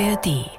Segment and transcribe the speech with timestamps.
[0.00, 0.50] ARD.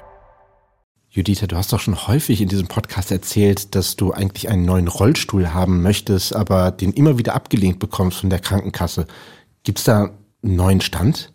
[1.10, 4.88] Juditha, du hast doch schon häufig in diesem Podcast erzählt, dass du eigentlich einen neuen
[4.88, 9.06] Rollstuhl haben möchtest, aber den immer wieder abgelehnt bekommst von der Krankenkasse.
[9.62, 10.04] Gibt es da
[10.42, 11.32] einen neuen Stand?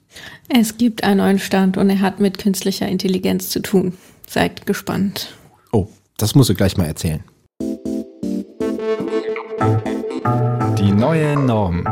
[0.50, 3.94] Es gibt einen neuen Stand und er hat mit künstlicher Intelligenz zu tun.
[4.28, 5.36] Seid gespannt.
[5.72, 5.88] Oh,
[6.18, 7.24] das musst du gleich mal erzählen.
[10.80, 11.86] Die neue Norm.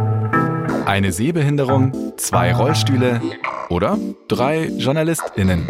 [0.86, 3.22] Eine Sehbehinderung, zwei Rollstühle
[3.70, 3.98] oder
[4.28, 5.68] drei JournalistInnen.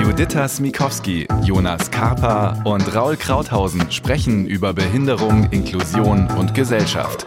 [0.00, 7.26] Juditha Smikowski, Jonas Karpa und Raul Krauthausen sprechen über Behinderung, Inklusion und Gesellschaft.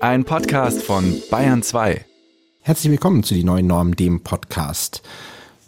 [0.00, 2.04] Ein Podcast von Bayern 2.
[2.62, 5.02] Herzlich willkommen zu Die neuen Normen, dem Podcast.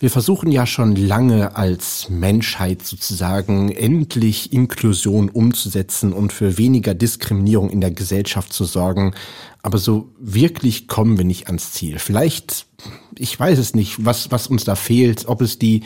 [0.03, 7.71] Wir versuchen ja schon lange als Menschheit sozusagen endlich Inklusion umzusetzen und für weniger Diskriminierung
[7.71, 9.15] in der Gesellschaft zu sorgen.
[9.63, 12.01] Aber so wirklich kommen wir nicht ans Ziel.
[12.01, 12.67] Vielleicht,
[13.17, 15.85] ich weiß es nicht, was, was uns da fehlt, ob es die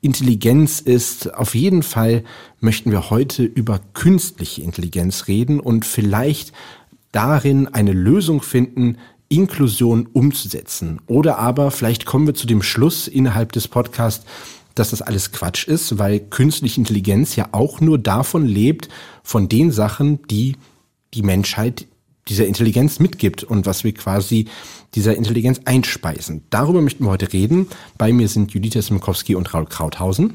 [0.00, 1.34] Intelligenz ist.
[1.34, 2.22] Auf jeden Fall
[2.60, 6.52] möchten wir heute über künstliche Intelligenz reden und vielleicht
[7.10, 8.98] darin eine Lösung finden,
[9.28, 11.00] Inklusion umzusetzen.
[11.06, 14.24] Oder aber vielleicht kommen wir zu dem Schluss innerhalb des Podcasts,
[14.74, 18.88] dass das alles Quatsch ist, weil künstliche Intelligenz ja auch nur davon lebt,
[19.22, 20.56] von den Sachen, die
[21.14, 21.86] die Menschheit
[22.28, 24.46] dieser Intelligenz mitgibt und was wir quasi
[24.94, 26.44] dieser Intelligenz einspeisen.
[26.50, 27.68] Darüber möchten wir heute reden.
[27.98, 30.34] Bei mir sind Judith Smikowski und Raul Krauthausen.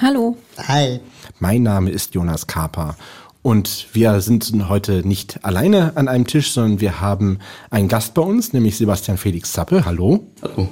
[0.00, 0.36] Hallo.
[0.56, 1.00] Hi.
[1.40, 2.96] Mein Name ist Jonas Kaper
[3.42, 7.38] und wir sind heute nicht alleine an einem Tisch, sondern wir haben
[7.70, 9.84] einen Gast bei uns, nämlich Sebastian Felix Zappe.
[9.84, 10.26] Hallo.
[10.42, 10.68] Hallo.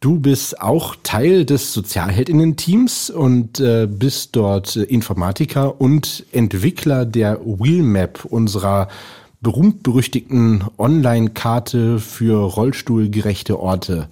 [0.00, 8.24] Du bist auch Teil des Sozialheldinnen-Teams und äh, bist dort Informatiker und Entwickler der Wheelmap,
[8.24, 8.88] unserer
[9.42, 14.08] berühmt-berüchtigten Online-Karte für rollstuhlgerechte Orte.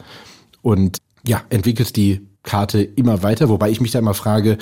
[0.62, 4.58] Und ja, entwickelst die Karte immer weiter, wobei ich mich da immer frage,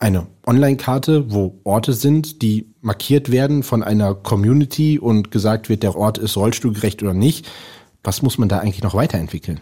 [0.00, 5.94] eine Online-Karte, wo Orte sind, die markiert werden von einer Community und gesagt wird, der
[5.94, 7.48] Ort ist rollstuhlgerecht oder nicht.
[8.02, 9.60] Was muss man da eigentlich noch weiterentwickeln?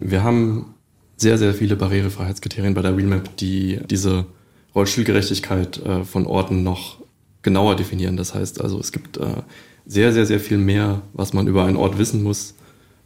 [0.00, 0.74] Wir haben
[1.16, 4.26] sehr, sehr viele Barrierefreiheitskriterien bei der Wheelmap, die diese
[4.74, 6.98] Rollstuhlgerechtigkeit äh, von Orten noch
[7.42, 8.16] genauer definieren.
[8.16, 9.42] Das heißt also, es gibt äh,
[9.86, 12.54] sehr, sehr, sehr viel mehr, was man über einen Ort wissen muss,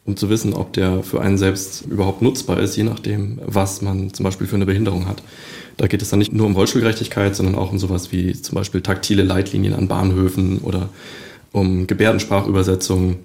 [0.05, 4.13] um zu wissen, ob der für einen selbst überhaupt nutzbar ist, je nachdem, was man
[4.13, 5.23] zum Beispiel für eine Behinderung hat.
[5.83, 8.83] Da geht es dann nicht nur um Rollstuhlgerechtigkeit, sondern auch um sowas wie zum Beispiel
[8.83, 10.91] taktile Leitlinien an Bahnhöfen oder
[11.51, 13.17] um Gebärdensprachübersetzung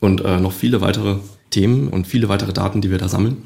[0.00, 1.16] und äh, noch viele weitere
[1.50, 3.42] Themen und viele weitere Daten, die wir da sammeln.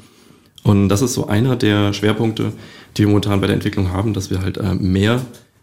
[0.63, 2.53] Und das ist so einer der Schwerpunkte,
[2.95, 5.19] die wir momentan bei der Entwicklung haben, dass wir halt äh, mehr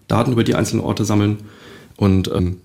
[0.07, 1.39] Daten über die einzelnen Orte sammeln.
[1.97, 2.59] Und ähm,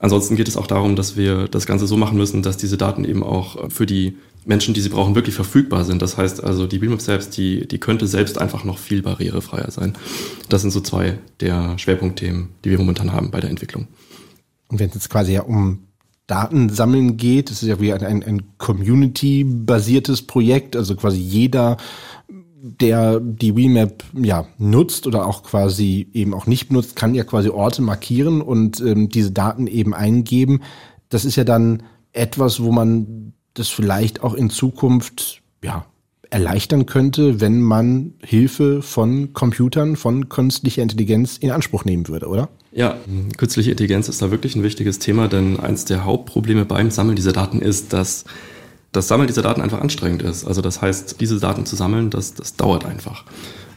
[0.00, 3.04] ansonsten geht es auch darum, dass wir das Ganze so machen müssen, dass diese Daten
[3.04, 6.02] eben auch für die Menschen, die sie brauchen, wirklich verfügbar sind.
[6.02, 9.96] Das heißt also, die Beamap selbst, die, die könnte selbst einfach noch viel barrierefreier sein.
[10.48, 13.86] Das sind so zwei der Schwerpunktthemen, die wir momentan haben bei der Entwicklung.
[14.68, 15.84] Und wenn es jetzt quasi ja um
[16.26, 21.76] Datensammeln geht, das ist ja wie ein, ein Community-basiertes Projekt, also quasi jeder,
[22.62, 27.48] der die WeMap ja nutzt oder auch quasi eben auch nicht benutzt, kann ja quasi
[27.48, 30.60] Orte markieren und ähm, diese Daten eben eingeben.
[31.08, 31.82] Das ist ja dann
[32.12, 35.86] etwas, wo man das vielleicht auch in Zukunft ja,
[36.30, 42.48] erleichtern könnte, wenn man Hilfe von Computern, von künstlicher Intelligenz in Anspruch nehmen würde, oder?
[42.72, 42.96] Ja,
[43.36, 47.32] künstliche Intelligenz ist da wirklich ein wichtiges Thema, denn eins der Hauptprobleme beim Sammeln dieser
[47.32, 48.24] Daten ist, dass
[48.92, 50.44] das Sammeln dieser Daten einfach anstrengend ist.
[50.44, 53.24] Also das heißt, diese Daten zu sammeln, das, das dauert einfach.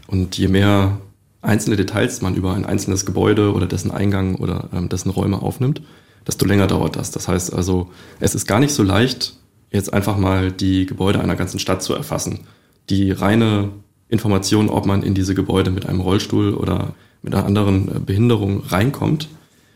[0.08, 0.98] Und je mehr
[1.42, 5.82] einzelne Details man über ein einzelnes Gebäude oder dessen Eingang oder ähm, dessen Räume aufnimmt,
[6.26, 7.12] desto länger dauert das.
[7.12, 9.36] Das heißt also, es ist gar nicht so leicht,
[9.72, 12.42] jetzt einfach mal die Gebäude einer ganzen Stadt zu erfassen.
[12.90, 13.70] Die reine
[14.08, 18.64] Information, ob man in diese Gebäude mit einem Rollstuhl oder mit einer anderen äh, Behinderung
[18.68, 19.28] reinkommt,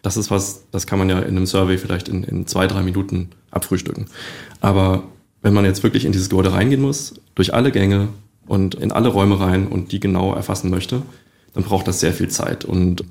[0.02, 2.82] das ist was, das kann man ja in einem Survey vielleicht in, in zwei, drei
[2.82, 4.06] Minuten abfrühstücken.
[4.62, 5.04] Aber
[5.42, 8.10] wenn man jetzt wirklich in dieses Gebäude reingehen muss, durch alle Gänge
[8.48, 11.02] und in alle Räume rein und die genau erfassen möchte,
[11.54, 12.66] dann braucht das sehr viel Zeit.
[12.66, 13.04] Und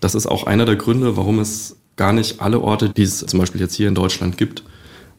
[0.00, 3.38] das ist auch einer der Gründe, warum es gar nicht alle Orte, die es zum
[3.38, 4.64] Beispiel jetzt hier in Deutschland gibt,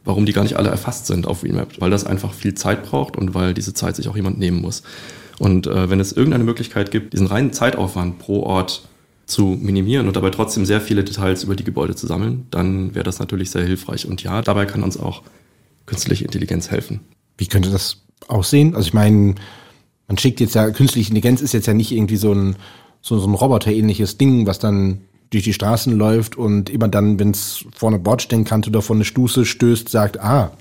[0.03, 3.17] warum die gar nicht alle erfasst sind auf Remap, weil das einfach viel Zeit braucht
[3.17, 4.83] und weil diese Zeit sich auch jemand nehmen muss.
[5.39, 8.87] Und äh, wenn es irgendeine Möglichkeit gibt, diesen reinen Zeitaufwand pro Ort
[9.25, 13.03] zu minimieren und dabei trotzdem sehr viele Details über die Gebäude zu sammeln, dann wäre
[13.03, 14.07] das natürlich sehr hilfreich.
[14.07, 15.23] Und ja, dabei kann uns auch
[15.85, 17.01] künstliche Intelligenz helfen.
[17.37, 18.75] Wie könnte das aussehen?
[18.75, 19.35] Also ich meine,
[20.07, 22.55] man schickt jetzt ja, künstliche Intelligenz ist jetzt ja nicht irgendwie so ein,
[23.01, 25.01] so, so ein Roboter-ähnliches Ding, was dann
[25.31, 29.05] durch die Straßen läuft und immer dann, wenn es vor eine Bordsteinkante oder vor eine
[29.05, 30.51] Stuße stößt, sagt, ah,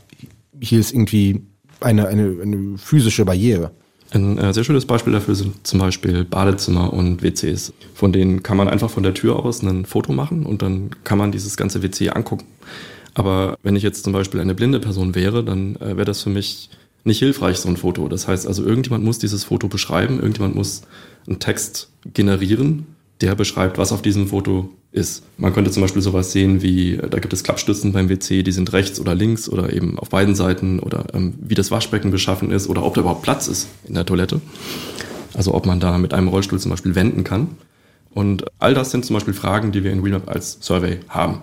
[0.60, 1.42] hier ist irgendwie
[1.80, 3.70] eine, eine, eine physische Barriere.
[4.10, 7.72] Ein äh, sehr schönes Beispiel dafür sind zum Beispiel Badezimmer und WCs.
[7.94, 11.18] Von denen kann man einfach von der Tür aus ein Foto machen und dann kann
[11.18, 12.44] man dieses ganze WC angucken.
[13.14, 16.30] Aber wenn ich jetzt zum Beispiel eine blinde Person wäre, dann äh, wäre das für
[16.30, 16.70] mich
[17.04, 18.08] nicht hilfreich, so ein Foto.
[18.08, 20.82] Das heißt also, irgendjemand muss dieses Foto beschreiben, irgendjemand muss
[21.26, 22.86] einen Text generieren,
[23.20, 25.22] der beschreibt, was auf diesem Foto ist.
[25.38, 28.72] Man könnte zum Beispiel sowas sehen wie, da gibt es Klappstützen beim WC, die sind
[28.72, 32.68] rechts oder links oder eben auf beiden Seiten oder ähm, wie das Waschbecken beschaffen ist
[32.68, 34.40] oder ob da überhaupt Platz ist in der Toilette.
[35.34, 37.48] Also ob man da mit einem Rollstuhl zum Beispiel wenden kann.
[38.10, 41.42] Und all das sind zum Beispiel Fragen, die wir in Wheelmap als Survey haben.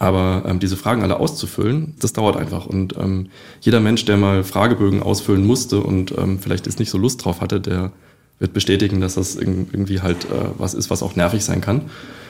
[0.00, 2.64] Aber ähm, diese Fragen alle auszufüllen, das dauert einfach.
[2.64, 3.28] Und ähm,
[3.60, 7.42] jeder Mensch, der mal Fragebögen ausfüllen musste und ähm, vielleicht jetzt nicht so Lust drauf
[7.42, 7.92] hatte, der
[8.38, 11.82] wird bestätigen, dass das irgendwie halt äh, was ist, was auch nervig sein kann.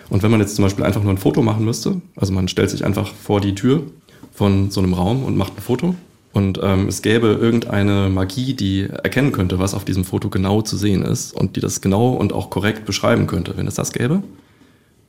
[0.08, 2.70] Und wenn man jetzt zum Beispiel einfach nur ein Foto machen müsste, also man stellt
[2.70, 3.84] sich einfach vor die Tür
[4.32, 5.94] von so einem Raum und macht ein Foto
[6.32, 10.76] und ähm, es gäbe irgendeine Magie, die erkennen könnte, was auf diesem Foto genau zu
[10.76, 13.56] sehen ist und die das genau und auch korrekt beschreiben könnte.
[13.56, 14.24] Wenn es das gäbe,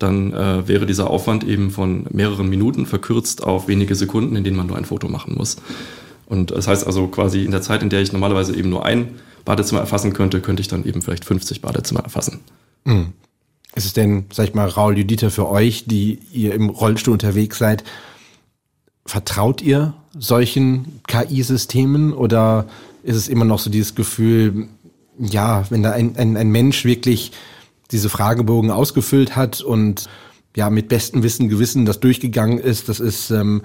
[0.01, 4.57] dann äh, wäre dieser Aufwand eben von mehreren Minuten verkürzt auf wenige Sekunden, in denen
[4.57, 5.57] man nur ein Foto machen muss.
[6.25, 9.15] Und das heißt also quasi in der Zeit, in der ich normalerweise eben nur ein
[9.43, 12.39] Badezimmer erfassen könnte, könnte ich dann eben vielleicht 50 Badezimmer erfassen.
[12.85, 13.13] Mhm.
[13.75, 17.57] Ist es denn, sag ich mal, Raul Judita für euch, die ihr im Rollstuhl unterwegs
[17.57, 17.83] seid,
[19.05, 22.67] vertraut ihr solchen KI-Systemen oder
[23.03, 24.67] ist es immer noch so dieses Gefühl,
[25.17, 27.31] ja, wenn da ein, ein, ein Mensch wirklich
[27.91, 30.07] diese Fragebogen ausgefüllt hat und
[30.55, 33.61] ja mit bestem Wissen Gewissen das durchgegangen ist, das ist ähm,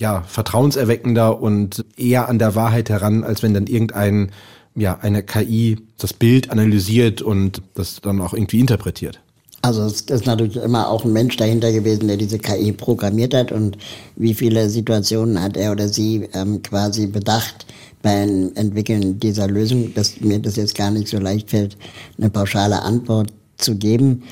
[0.00, 4.32] ja vertrauenserweckender und eher an der Wahrheit heran, als wenn dann irgendein
[4.74, 9.20] ja eine KI das Bild analysiert und das dann auch irgendwie interpretiert.
[9.62, 13.50] Also es ist natürlich immer auch ein Mensch dahinter gewesen, der diese KI programmiert hat
[13.50, 13.78] und
[14.16, 17.64] wie viele Situationen hat er oder sie ähm, quasi bedacht
[18.02, 21.78] beim Entwickeln dieser Lösung, dass mir das jetzt gar nicht so leicht fällt,
[22.18, 24.24] eine pauschale Antwort zu geben.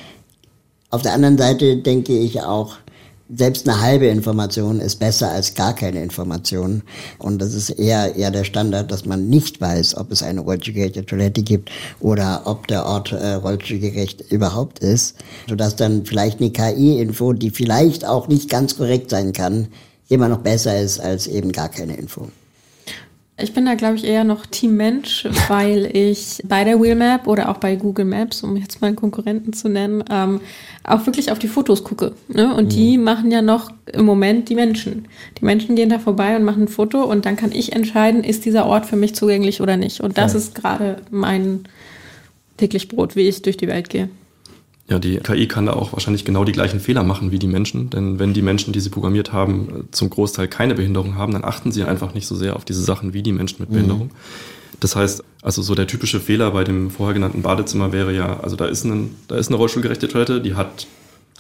[0.91, 2.77] Auf der anderen Seite denke ich auch,
[3.35, 6.83] selbst eine halbe Information ist besser als gar keine Information.
[7.19, 11.07] Und das ist eher, eher der Standard, dass man nicht weiß, ob es eine rollstuhlgerechte
[11.07, 11.71] Toilette gibt
[12.01, 15.17] oder ob der Ort äh, rollstuhlgerecht überhaupt ist.
[15.49, 19.69] Sodass dann vielleicht eine KI-Info, die vielleicht auch nicht ganz korrekt sein kann,
[20.09, 22.29] immer noch besser ist als eben gar keine Info.
[23.43, 27.49] Ich bin da, glaube ich, eher noch Team Mensch, weil ich bei der Wheelmap oder
[27.49, 30.41] auch bei Google Maps, um jetzt mal einen Konkurrenten zu nennen, ähm,
[30.85, 32.13] auch wirklich auf die Fotos gucke.
[32.29, 32.55] Ne?
[32.55, 32.69] Und mhm.
[32.71, 35.09] die machen ja noch im Moment die Menschen.
[35.39, 38.45] Die Menschen gehen da vorbei und machen ein Foto und dann kann ich entscheiden, ist
[38.45, 40.01] dieser Ort für mich zugänglich oder nicht.
[40.01, 40.39] Und das ja.
[40.39, 41.65] ist gerade mein
[42.57, 44.09] täglich Brot, wie ich durch die Welt gehe.
[44.93, 47.89] Ja, die KI kann da auch wahrscheinlich genau die gleichen Fehler machen wie die Menschen,
[47.89, 51.73] denn wenn die Menschen, die sie programmiert haben, zum Großteil keine Behinderung haben, dann achten
[51.73, 53.75] sie einfach nicht so sehr auf diese Sachen wie die Menschen mit mhm.
[53.75, 54.07] Behinderung.
[54.09, 54.81] Mhm.
[54.81, 58.55] Das heißt, also so der typische Fehler bei dem vorher genannten Badezimmer wäre ja, also
[58.55, 60.87] da ist, ein, da ist eine rollstuhlgerechte Toilette, die hat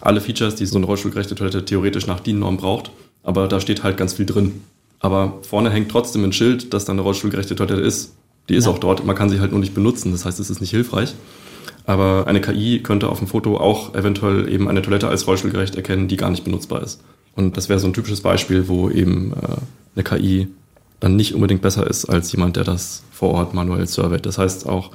[0.01, 2.91] alle Features, die so eine rollstuhlgerechte Toilette theoretisch nach DIN-Norm braucht,
[3.23, 4.63] aber da steht halt ganz viel drin.
[4.99, 8.15] Aber vorne hängt trotzdem ein Schild, dass da eine rollstuhlgerechte Toilette ist.
[8.49, 8.71] Die ist ja.
[8.71, 11.13] auch dort, man kann sie halt nur nicht benutzen, das heißt, es ist nicht hilfreich.
[11.84, 16.08] Aber eine KI könnte auf dem Foto auch eventuell eben eine Toilette als rollstuhlgerecht erkennen,
[16.08, 17.02] die gar nicht benutzbar ist.
[17.34, 19.56] Und das wäre so ein typisches Beispiel, wo eben äh,
[19.96, 20.48] eine KI
[21.01, 24.24] dann nicht unbedingt besser ist als jemand, der das vor Ort manuell surveyt.
[24.27, 24.91] Das heißt auch,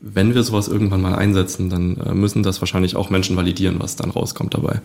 [0.00, 3.96] wenn wir sowas irgendwann mal einsetzen, dann äh, müssen das wahrscheinlich auch Menschen validieren, was
[3.96, 4.82] dann rauskommt dabei.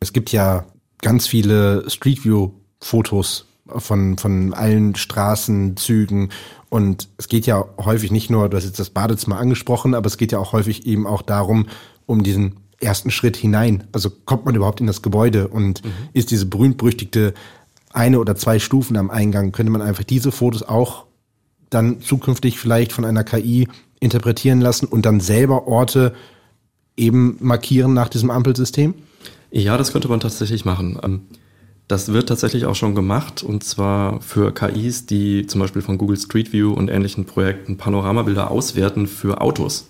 [0.00, 0.66] Es gibt ja
[1.00, 6.30] ganz viele Street View Fotos von, von allen Straßen, Zügen.
[6.68, 10.16] Und es geht ja häufig nicht nur, du hast jetzt das Badezimmer angesprochen, aber es
[10.16, 11.66] geht ja auch häufig eben auch darum,
[12.06, 13.84] um diesen ersten Schritt hinein.
[13.92, 15.90] Also kommt man überhaupt in das Gebäude und mhm.
[16.12, 17.34] ist diese berühmt-berüchtigte
[17.92, 21.06] eine oder zwei Stufen am Eingang, könnte man einfach diese Fotos auch
[21.70, 23.68] dann zukünftig vielleicht von einer KI
[24.00, 26.14] interpretieren lassen und dann selber Orte
[26.96, 28.94] eben markieren nach diesem Ampelsystem?
[29.50, 30.98] Ja, das könnte man tatsächlich machen.
[31.88, 36.18] Das wird tatsächlich auch schon gemacht und zwar für KIs, die zum Beispiel von Google
[36.18, 39.88] Street View und ähnlichen Projekten Panoramabilder auswerten für Autos.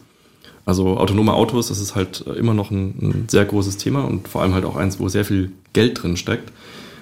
[0.65, 4.43] Also autonome Autos, das ist halt immer noch ein, ein, sehr großes Thema und vor
[4.43, 6.53] allem halt auch eins, wo sehr viel Geld drin steckt.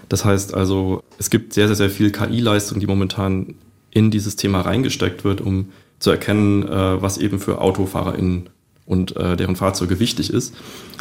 [0.09, 3.55] Das heißt also, es gibt sehr, sehr, sehr viel KI-Leistung, die momentan
[3.91, 8.49] in dieses Thema reingesteckt wird, um zu erkennen, äh, was eben für AutofahrerInnen
[8.87, 10.55] und äh, deren Fahrzeuge wichtig ist.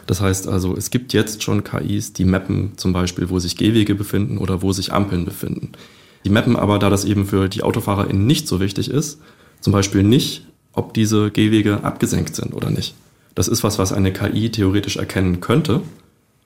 [0.06, 3.96] Das heißt also, es gibt jetzt schon KIs, die mappen zum Beispiel, wo sich Gehwege
[3.96, 5.72] befinden oder wo sich Ampeln befinden.
[6.26, 9.20] Die mappen aber, da das eben für die AutofahrerInnen nicht so wichtig ist,
[9.62, 12.96] zum Beispiel nicht, ob diese Gehwege abgesenkt sind oder nicht.
[13.34, 15.82] Das ist was, was eine KI theoretisch erkennen könnte.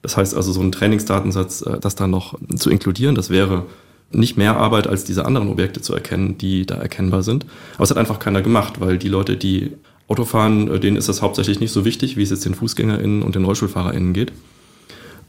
[0.01, 3.65] Das heißt also, so einen Trainingsdatensatz, äh, das da noch zu inkludieren, das wäre
[4.11, 7.45] nicht mehr Arbeit als diese anderen Objekte zu erkennen, die da erkennbar sind.
[7.75, 9.73] Aber es hat einfach keiner gemacht, weil die Leute, die
[10.09, 13.21] Auto fahren, äh, denen ist das hauptsächlich nicht so wichtig, wie es jetzt den FußgängerInnen
[13.21, 14.33] und den RollstuhlfahrerInnen geht.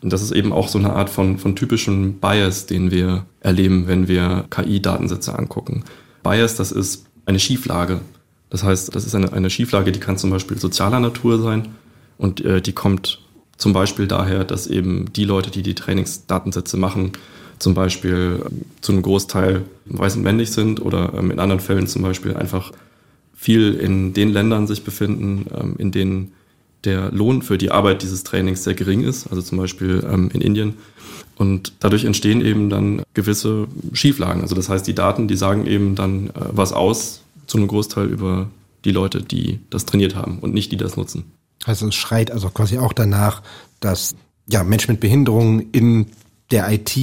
[0.02, 3.86] Und das ist eben auch so eine Art von, von typischen Bias, den wir erleben,
[3.86, 5.84] wenn wir KI-Datensätze angucken.
[6.22, 8.00] Bias, das ist eine Schieflage.
[8.48, 11.68] Das heißt, das ist eine, eine Schieflage, die kann zum Beispiel sozialer Natur sein
[12.18, 13.20] und äh, die kommt
[13.58, 17.12] zum Beispiel daher, dass eben die Leute, die die Trainingsdatensätze machen,
[17.58, 21.86] zum Beispiel ähm, zu einem Großteil weiß und männlich sind oder ähm, in anderen Fällen
[21.86, 22.72] zum Beispiel einfach
[23.40, 26.32] viel in den Ländern sich befinden, ähm, in denen
[26.84, 30.42] der Lohn für die Arbeit dieses Trainings sehr gering ist, also zum Beispiel ähm, in
[30.42, 30.74] Indien.
[31.36, 34.42] Und dadurch entstehen eben dann gewisse Schieflagen.
[34.42, 38.08] Also das heißt, die Daten, die sagen eben dann äh, was aus, zu einem Großteil
[38.08, 38.50] über
[38.84, 41.24] die Leute, die das trainiert haben und nicht die das nutzen.
[41.64, 43.42] Also es schreit also quasi auch danach,
[43.80, 44.14] dass
[44.50, 46.06] ja, Menschen mit Behinderungen in
[46.50, 46.94] der IT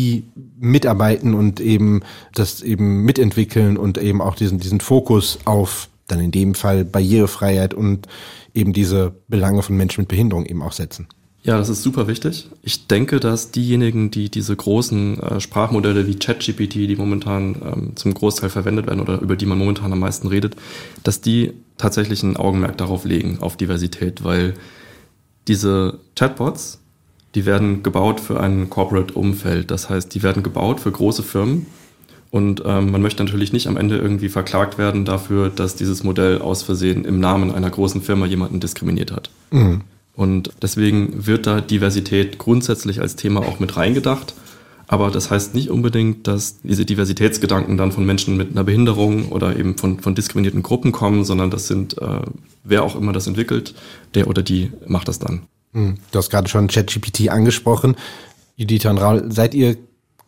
[0.60, 2.02] mitarbeiten und eben
[2.36, 7.74] das eben mitentwickeln und eben auch diesen, diesen Fokus auf dann in dem Fall Barrierefreiheit
[7.74, 8.08] und
[8.54, 11.08] eben diese Belange von Menschen mit Behinderung eben auch setzen.
[11.44, 12.50] Ja, das ist super wichtig.
[12.62, 18.14] Ich denke, dass diejenigen, die diese großen äh, Sprachmodelle wie ChatGPT, die momentan ähm, zum
[18.14, 20.58] Großteil verwendet werden oder über die man momentan am meisten redet,
[21.04, 24.56] dass die tatsächlich ein Augenmerk darauf legen, auf Diversität, weil
[25.48, 26.82] diese Chatbots,
[27.34, 29.72] die werden gebaut für ein Corporate-Umfeld.
[29.72, 31.68] Das heißt, die werden gebaut für große Firmen,
[32.30, 36.40] und ähm, man möchte natürlich nicht am Ende irgendwie verklagt werden dafür, dass dieses Modell
[36.40, 39.30] aus Versehen im Namen einer großen Firma jemanden diskriminiert hat.
[39.52, 39.82] Mhm.
[40.16, 44.34] Und deswegen wird da Diversität grundsätzlich als Thema auch mit reingedacht.
[44.88, 49.58] Aber das heißt nicht unbedingt, dass diese Diversitätsgedanken dann von Menschen mit einer Behinderung oder
[49.58, 52.22] eben von, von diskriminierten Gruppen kommen, sondern das sind, äh,
[52.64, 53.76] wer auch immer das entwickelt,
[54.16, 55.42] der oder die macht das dann.
[55.74, 55.98] Mhm.
[56.12, 57.96] Du hast gerade schon ChatGPT angesprochen.
[58.56, 59.78] Judith und Raul, seid ihr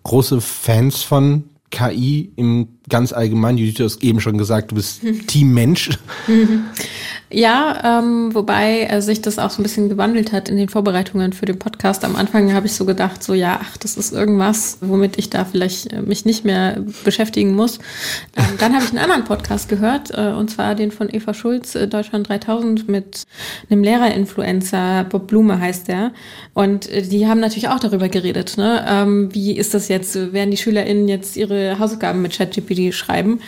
[0.04, 3.58] große Fans von KI im ganz allgemein?
[3.58, 5.90] Judith, du hast eben schon gesagt, du bist Team Mensch.
[7.32, 11.32] Ja, ähm, wobei äh, sich das auch so ein bisschen gewandelt hat in den Vorbereitungen
[11.32, 12.04] für den Podcast.
[12.04, 15.46] Am Anfang habe ich so gedacht, so ja, ach, das ist irgendwas, womit ich da
[15.46, 17.78] vielleicht äh, mich nicht mehr beschäftigen muss.
[18.36, 21.76] Ähm, dann habe ich einen anderen Podcast gehört, äh, und zwar den von Eva Schulz,
[21.76, 23.26] äh, Deutschland 3000, mit
[23.70, 26.14] einem Lehrerinfluencer, Bob Blume heißt der.
[26.56, 28.84] Und äh, die haben natürlich auch darüber geredet, ne?
[28.90, 33.40] Ähm, wie ist das jetzt, werden die SchülerInnen jetzt ihre Hausaufgaben mit ChatGPT schreiben?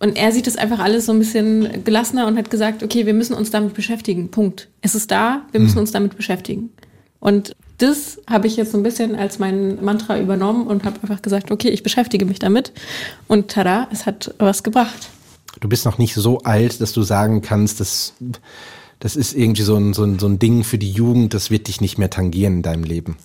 [0.00, 3.14] Und er sieht das einfach alles so ein bisschen gelassener und hat gesagt, okay, wir
[3.14, 4.32] müssen müssen uns damit beschäftigen.
[4.32, 4.68] Punkt.
[4.80, 5.82] Es ist da, wir müssen mhm.
[5.82, 6.70] uns damit beschäftigen.
[7.20, 11.22] Und das habe ich jetzt so ein bisschen als mein Mantra übernommen und habe einfach
[11.22, 12.72] gesagt, okay, ich beschäftige mich damit.
[13.28, 15.08] Und tada, es hat was gebracht.
[15.60, 18.14] Du bist noch nicht so alt, dass du sagen kannst, dass
[19.02, 21.66] das ist irgendwie so ein, so, ein, so ein Ding für die Jugend, das wird
[21.66, 23.16] dich nicht mehr tangieren in deinem Leben.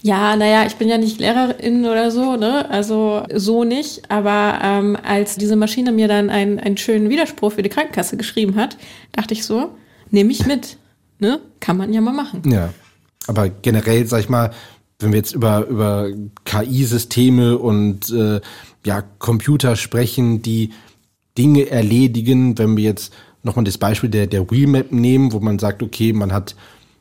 [0.00, 2.70] Ja, naja, ich bin ja nicht Lehrerin oder so, ne?
[2.70, 4.10] Also so nicht.
[4.10, 8.56] Aber ähm, als diese Maschine mir dann einen, einen schönen Widerspruch für die Krankenkasse geschrieben
[8.56, 8.78] hat,
[9.12, 9.76] dachte ich so,
[10.10, 10.78] nehme ich mit.
[11.18, 11.38] Ne?
[11.60, 12.40] Kann man ja mal machen.
[12.50, 12.72] Ja.
[13.26, 14.54] Aber generell, sag ich mal,
[15.00, 16.08] wenn wir jetzt über, über
[16.46, 18.40] KI-Systeme und äh,
[18.86, 20.70] ja, Computer sprechen, die
[21.36, 23.12] Dinge erledigen, wenn wir jetzt
[23.46, 26.54] nochmal das Beispiel der, der Wheelmap nehmen, wo man sagt, okay, man hat,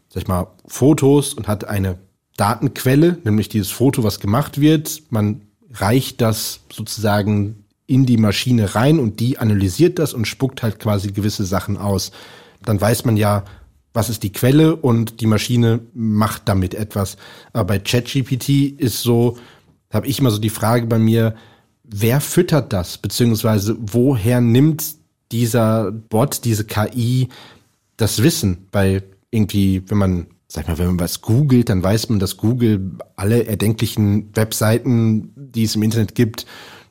[0.10, 1.98] sag ich mal, Fotos und hat eine
[2.38, 5.04] Datenquelle, nämlich dieses Foto, was gemacht wird.
[5.10, 5.42] Man
[5.74, 11.12] reicht das sozusagen in die Maschine rein und die analysiert das und spuckt halt quasi
[11.12, 12.12] gewisse Sachen aus.
[12.64, 13.44] Dann weiß man ja,
[13.94, 17.18] was ist die Quelle und die Maschine macht damit etwas.
[17.54, 19.38] Aber bei ChatGPT ist so,
[19.92, 21.36] habe ich immer so die Frage bei mir,
[21.84, 22.98] wer füttert das?
[22.98, 24.84] Beziehungsweise woher nimmt
[25.32, 27.30] dieser Bot, diese KI
[27.98, 32.20] das Wissen, weil irgendwie, wenn man, sag mal, wenn man was googelt, dann weiß man,
[32.20, 36.46] dass Google alle erdenklichen Webseiten, die es im Internet gibt,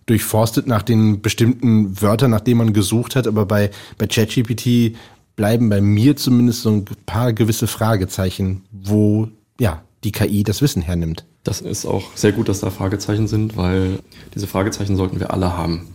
[0.07, 3.27] durchforstet nach den bestimmten Wörtern, nach denen man gesucht hat.
[3.27, 4.97] Aber bei, bei ChatGPT
[5.37, 10.83] bleiben bei mir zumindest so ein paar gewisse Fragezeichen, wo ja die KI das Wissen
[10.83, 11.25] hernimmt.
[11.43, 13.99] Das ist auch sehr gut, dass da Fragezeichen sind, weil
[14.35, 15.89] diese Fragezeichen sollten wir alle haben.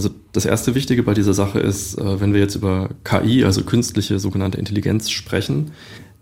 [0.00, 3.64] Also das erste Wichtige bei dieser Sache ist, äh, wenn wir jetzt über KI, also
[3.64, 5.72] künstliche sogenannte Intelligenz sprechen,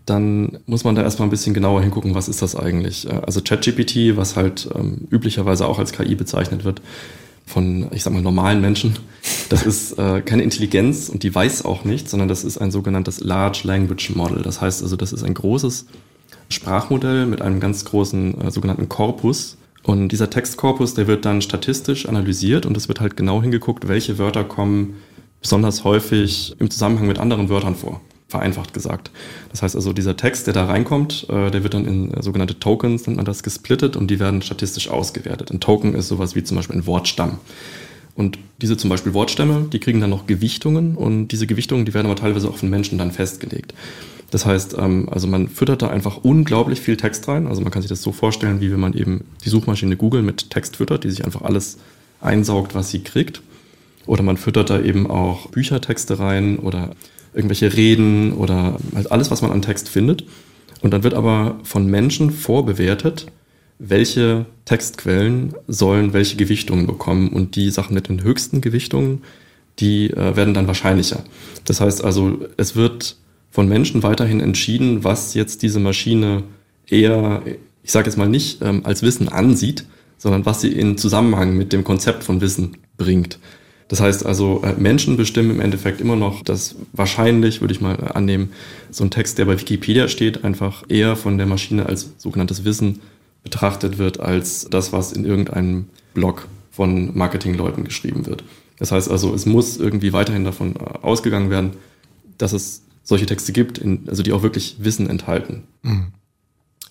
[0.05, 3.07] dann muss man da erstmal ein bisschen genauer hingucken, was ist das eigentlich.
[3.07, 6.81] Äh, also ChatGPT, was halt ähm, üblicherweise auch als KI bezeichnet wird,
[7.45, 8.99] von, ich sag mal, normalen Menschen.
[9.47, 13.21] Das ist äh, keine Intelligenz und die weiß auch nicht, sondern das ist ein sogenanntes
[13.21, 14.41] Large Language Model.
[14.41, 15.85] Das heißt also, das ist ein großes
[16.49, 22.07] Sprachmodell mit einem ganz großen äh, sogenannten Korpus, und dieser Textkorpus, der wird dann statistisch
[22.07, 24.95] analysiert und es wird halt genau hingeguckt, welche Wörter kommen
[25.41, 28.01] besonders häufig im Zusammenhang mit anderen Wörtern vor.
[28.27, 29.09] vereinfacht gesagt.
[29.49, 32.59] Das heißt also, dieser Text, der da reinkommt, äh, der wird dann in äh, sogenannte
[32.59, 35.49] Tokens, nennt man das, gesplittet und die werden statistisch ausgewertet.
[35.49, 37.39] Ein Token ist sowas wie zum Beispiel ein Wortstamm.
[38.13, 42.05] Und diese zum Beispiel Wortstämme, die kriegen dann noch Gewichtungen und diese Gewichtungen, die werden
[42.05, 43.73] aber teilweise auch von Menschen dann festgelegt.
[44.31, 47.47] Das heißt, ähm, also man füttert da einfach unglaublich viel Text rein.
[47.47, 50.49] Also man kann sich das so vorstellen, wie wenn man eben die Suchmaschine Google mit
[50.49, 51.77] Text füttert, die sich einfach alles
[52.21, 53.41] einsaugt, was sie kriegt.
[54.05, 56.91] Oder man füttert da eben auch Büchertexte rein oder
[57.33, 60.25] irgendwelche Reden oder halt alles, was man an Text findet.
[60.81, 63.27] Und dann wird aber von Menschen vorbewertet,
[63.77, 67.29] welche Textquellen sollen welche Gewichtungen bekommen.
[67.29, 69.23] Und die Sachen mit den höchsten Gewichtungen,
[69.79, 71.23] die äh, werden dann wahrscheinlicher.
[71.65, 73.15] Das heißt also, es wird
[73.51, 76.43] von Menschen weiterhin entschieden, was jetzt diese Maschine
[76.87, 77.43] eher,
[77.83, 79.85] ich sage jetzt mal nicht ähm, als Wissen ansieht,
[80.17, 83.39] sondern was sie in Zusammenhang mit dem Konzept von Wissen bringt.
[83.87, 87.95] Das heißt also, äh, Menschen bestimmen im Endeffekt immer noch, dass wahrscheinlich, würde ich mal
[88.13, 88.51] annehmen,
[88.91, 92.99] so ein Text, der bei Wikipedia steht, einfach eher von der Maschine als sogenanntes Wissen
[93.43, 98.43] betrachtet wird, als das, was in irgendeinem Blog von Marketingleuten geschrieben wird.
[98.77, 101.71] Das heißt also, es muss irgendwie weiterhin davon äh, ausgegangen werden,
[102.37, 105.63] dass es solche Texte gibt, in, also die auch wirklich Wissen enthalten.
[105.81, 106.13] Mhm.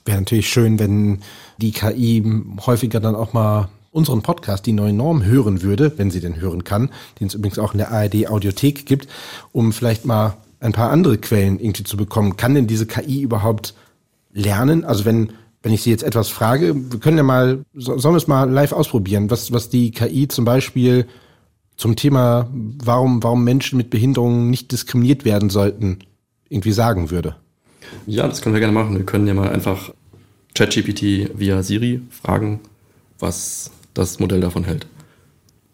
[0.04, 1.20] Wäre natürlich schön, wenn
[1.58, 2.24] die KI
[2.66, 6.64] häufiger dann auch mal unseren Podcast, die neue Norm, hören würde, wenn sie denn hören
[6.64, 9.06] kann, den es übrigens auch in der ARD Audiothek gibt,
[9.52, 12.36] um vielleicht mal ein paar andere Quellen irgendwie zu bekommen.
[12.36, 13.74] Kann denn diese KI überhaupt
[14.32, 14.84] lernen?
[14.84, 15.30] Also wenn,
[15.62, 18.72] wenn ich sie jetzt etwas frage, wir können ja mal, sollen wir es mal live
[18.72, 21.06] ausprobieren, was, was die KI zum Beispiel
[21.76, 26.00] zum Thema, warum, warum Menschen mit Behinderungen nicht diskriminiert werden sollten,
[26.48, 27.36] irgendwie sagen würde.
[28.06, 28.96] Ja, das können wir gerne machen.
[28.96, 29.92] Wir können ja mal einfach
[30.54, 32.60] ChatGPT via Siri fragen,
[33.18, 34.86] was das Modell davon hält.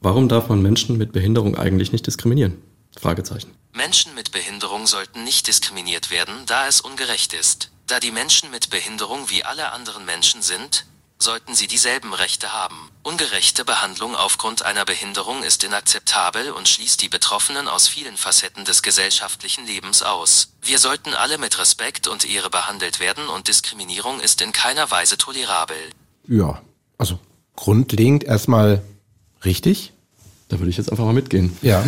[0.01, 2.59] Warum darf man Menschen mit Behinderung eigentlich nicht diskriminieren?
[3.01, 3.51] Fragezeichen.
[3.73, 7.71] Menschen mit Behinderung sollten nicht diskriminiert werden, da es ungerecht ist.
[7.87, 10.87] Da die Menschen mit Behinderung wie alle anderen Menschen sind,
[11.25, 12.77] sollten sie dieselben Rechte haben.
[13.03, 18.83] Ungerechte Behandlung aufgrund einer Behinderung ist inakzeptabel und schließt die Betroffenen aus vielen Facetten des
[18.83, 20.53] gesellschaftlichen Lebens aus.
[20.63, 25.19] Wir sollten alle mit Respekt und Ehre behandelt werden und Diskriminierung ist in keiner Weise
[25.19, 25.77] tolerabel.
[26.29, 26.61] Ja,
[26.99, 27.19] also
[27.57, 28.83] grundlegend erstmal
[29.45, 29.93] richtig.
[30.49, 31.57] Da würde ich jetzt einfach mal mitgehen.
[31.63, 31.85] Ja.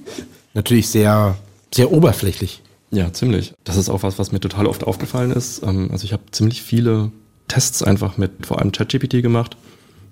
[0.54, 1.38] Natürlich sehr,
[1.72, 2.62] sehr oberflächlich.
[2.90, 3.52] Ja, ziemlich.
[3.64, 5.62] Das ist auch was, was mir total oft aufgefallen ist.
[5.62, 7.12] Ähm, also ich habe ziemlich viele
[7.48, 9.56] Tests einfach mit vor allem ChatGPT gemacht.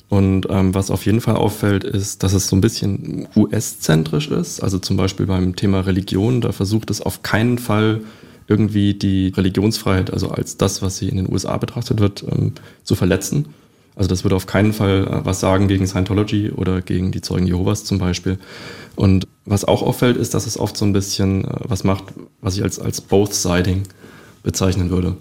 [0.09, 4.61] Und ähm, was auf jeden Fall auffällt, ist, dass es so ein bisschen US-zentrisch ist.
[4.61, 8.03] Also zum Beispiel beim Thema Religion, da versucht es auf keinen Fall
[8.46, 12.53] irgendwie die Religionsfreiheit, also als das, was sie in den USA betrachtet wird, ähm,
[12.85, 13.46] zu verletzen.
[13.96, 17.46] Also das würde auf keinen Fall äh, was sagen gegen Scientology oder gegen die Zeugen
[17.46, 18.38] Jehovas zum Beispiel.
[18.94, 22.05] Und was auch auffällt, ist, dass es oft so ein bisschen äh, was macht,
[22.40, 23.83] was ich als, als Both-Siding
[24.44, 25.16] bezeichnen würde.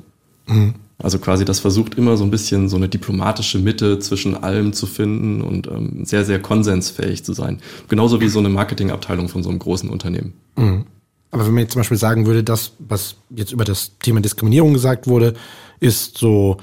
[0.46, 0.76] Mhm.
[0.98, 4.88] Also quasi das versucht immer so ein bisschen so eine diplomatische Mitte zwischen allem zu
[4.88, 7.60] finden und ähm, sehr, sehr konsensfähig zu sein.
[7.90, 10.34] Genauso wie so eine Marketingabteilung von so einem großen Unternehmen.
[10.56, 10.86] Mhm.
[11.32, 14.74] Aber wenn man jetzt zum Beispiel sagen würde, das, was jetzt über das Thema Diskriminierung
[14.74, 15.34] gesagt wurde,
[15.82, 16.58] ist so,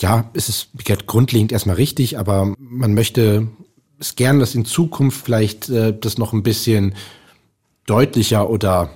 [0.00, 0.70] ja, es ist
[1.06, 3.46] grundlegend erstmal richtig, aber man möchte
[4.00, 6.94] es gern, dass in Zukunft vielleicht äh, das noch ein bisschen
[7.86, 8.90] deutlicher oder,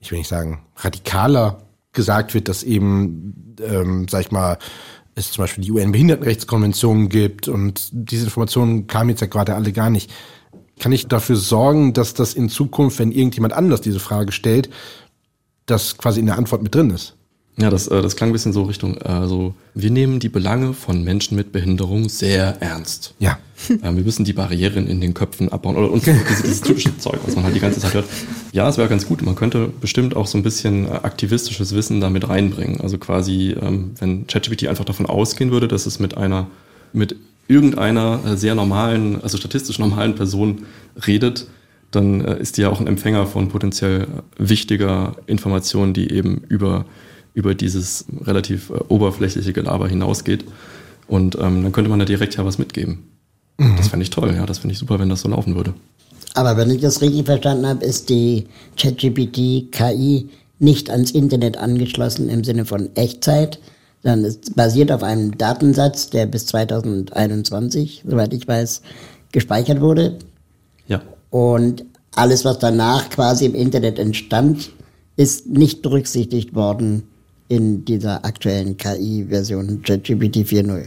[0.00, 1.62] ich will nicht sagen, radikaler
[2.00, 4.58] gesagt wird, dass eben, ähm, sag ich mal,
[5.14, 9.90] es zum Beispiel die UN-Behindertenrechtskonvention gibt und diese Informationen kamen jetzt ja gerade alle gar
[9.90, 10.10] nicht.
[10.78, 14.70] Kann ich dafür sorgen, dass das in Zukunft, wenn irgendjemand anders diese Frage stellt,
[15.66, 17.16] das quasi in der Antwort mit drin ist?
[17.60, 21.04] Ja, das, äh, das klang ein bisschen so Richtung, also wir nehmen die Belange von
[21.04, 23.14] Menschen mit Behinderung sehr ernst.
[23.18, 23.38] Ja.
[23.82, 27.20] Ähm, wir müssen die Barrieren in den Köpfen abbauen oder und dieses, dieses typische Zeug,
[27.26, 28.06] was man halt die ganze Zeit hört.
[28.52, 29.20] Ja, es wäre ganz gut.
[29.20, 32.80] Man könnte bestimmt auch so ein bisschen äh, aktivistisches Wissen damit reinbringen.
[32.80, 36.46] Also quasi, ähm, wenn ChatGPT einfach davon ausgehen würde, dass es mit einer,
[36.94, 37.16] mit
[37.48, 40.62] irgendeiner äh, sehr normalen, also statistisch normalen Person
[41.06, 41.46] redet,
[41.90, 44.06] dann ist die ja auch ein Empfänger von potenziell
[44.38, 46.86] wichtiger Informationen, die eben über
[47.34, 50.44] über dieses relativ äh, oberflächliche Gelaber hinausgeht.
[51.06, 53.10] Und ähm, dann könnte man da direkt ja was mitgeben.
[53.58, 53.76] Mhm.
[53.76, 55.74] Das fände ich toll, ja, das finde ich super, wenn das so laufen würde.
[56.34, 62.28] Aber wenn ich das richtig verstanden habe, ist die ChatGPT KI nicht ans Internet angeschlossen
[62.28, 63.58] im Sinne von Echtzeit,
[64.02, 68.82] sondern es basiert auf einem Datensatz, der bis 2021, soweit ich weiß,
[69.32, 70.18] gespeichert wurde.
[70.86, 71.02] Ja.
[71.30, 74.70] Und alles, was danach quasi im Internet entstand,
[75.16, 77.09] ist nicht berücksichtigt worden
[77.50, 80.86] in dieser aktuellen KI-Version ChatGPT 4.0.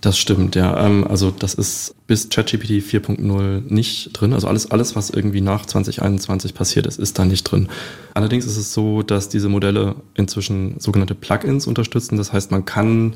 [0.00, 0.84] Das stimmt, ja.
[0.84, 4.34] Ähm, also das ist bis ChatGPT 4.0 nicht drin.
[4.34, 7.68] Also alles, alles, was irgendwie nach 2021 passiert ist, ist da nicht drin.
[8.12, 12.18] Allerdings ist es so, dass diese Modelle inzwischen sogenannte Plugins unterstützen.
[12.18, 13.14] Das heißt, man kann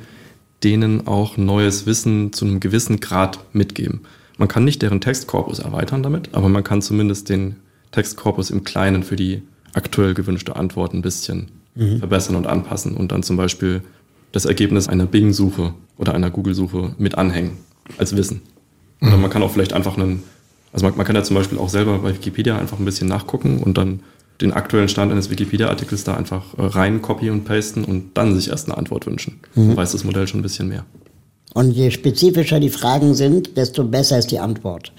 [0.62, 4.03] denen auch neues Wissen zu einem gewissen Grad mitgeben.
[4.38, 7.57] Man kann nicht deren Textkorpus erweitern damit, aber man kann zumindest den
[7.91, 9.43] Textkorpus im Kleinen für die
[9.75, 11.99] aktuell gewünschte Antwort ein bisschen mhm.
[11.99, 13.83] verbessern und anpassen und dann zum Beispiel
[14.33, 17.53] das Ergebnis einer Bing-Suche oder einer Google-Suche mit anhängen
[17.97, 18.43] als Wissen.
[19.01, 20.23] Oder man kann auch vielleicht einfach einen,
[20.73, 23.62] also man, man, kann ja zum Beispiel auch selber bei Wikipedia einfach ein bisschen nachgucken
[23.62, 24.01] und dann
[24.41, 28.51] den aktuellen Stand eines Wikipedia-Artikels da einfach äh, rein copy und pasten und dann sich
[28.51, 29.41] erst eine Antwort wünschen.
[29.55, 29.69] Mhm.
[29.69, 30.85] Dann weiß das Modell schon ein bisschen mehr.
[31.55, 34.93] Und je spezifischer die Fragen sind, desto besser ist die Antwort.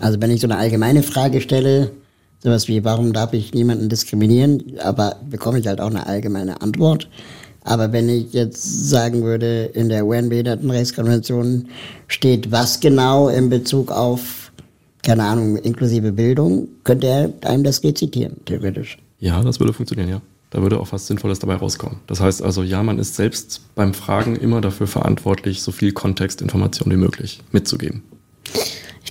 [0.00, 1.90] Also wenn ich so eine allgemeine Frage stelle,
[2.42, 7.08] sowas wie, warum darf ich niemanden diskriminieren, aber bekomme ich halt auch eine allgemeine Antwort.
[7.64, 11.68] Aber wenn ich jetzt sagen würde, in der UN-Behindertenrechtskonvention
[12.06, 14.52] steht was genau in Bezug auf,
[15.02, 18.98] keine Ahnung, inklusive Bildung, könnte er einem das rezitieren, theoretisch.
[19.18, 20.22] Ja, das würde funktionieren, ja.
[20.50, 21.98] Da würde auch was Sinnvolles dabei rauskommen.
[22.06, 26.90] Das heißt also, ja, man ist selbst beim Fragen immer dafür verantwortlich, so viel Kontextinformation
[26.92, 28.04] wie möglich mitzugeben.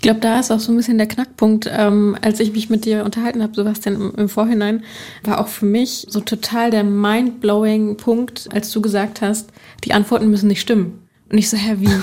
[0.05, 1.67] Ich glaube, da ist auch so ein bisschen der Knackpunkt.
[1.67, 4.83] Ähm, als ich mich mit dir unterhalten habe, Sebastian, im, im Vorhinein,
[5.23, 9.49] war auch für mich so total der mind-blowing Punkt, als du gesagt hast,
[9.83, 10.99] die Antworten müssen nicht stimmen.
[11.31, 11.89] Und ich so, hä, wie?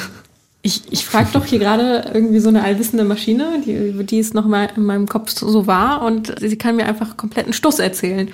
[0.64, 4.46] Ich, ich frage doch hier gerade irgendwie so eine allwissende Maschine, die, die es noch
[4.46, 8.28] mal in meinem Kopf so war und sie kann mir einfach kompletten Stuss erzählen.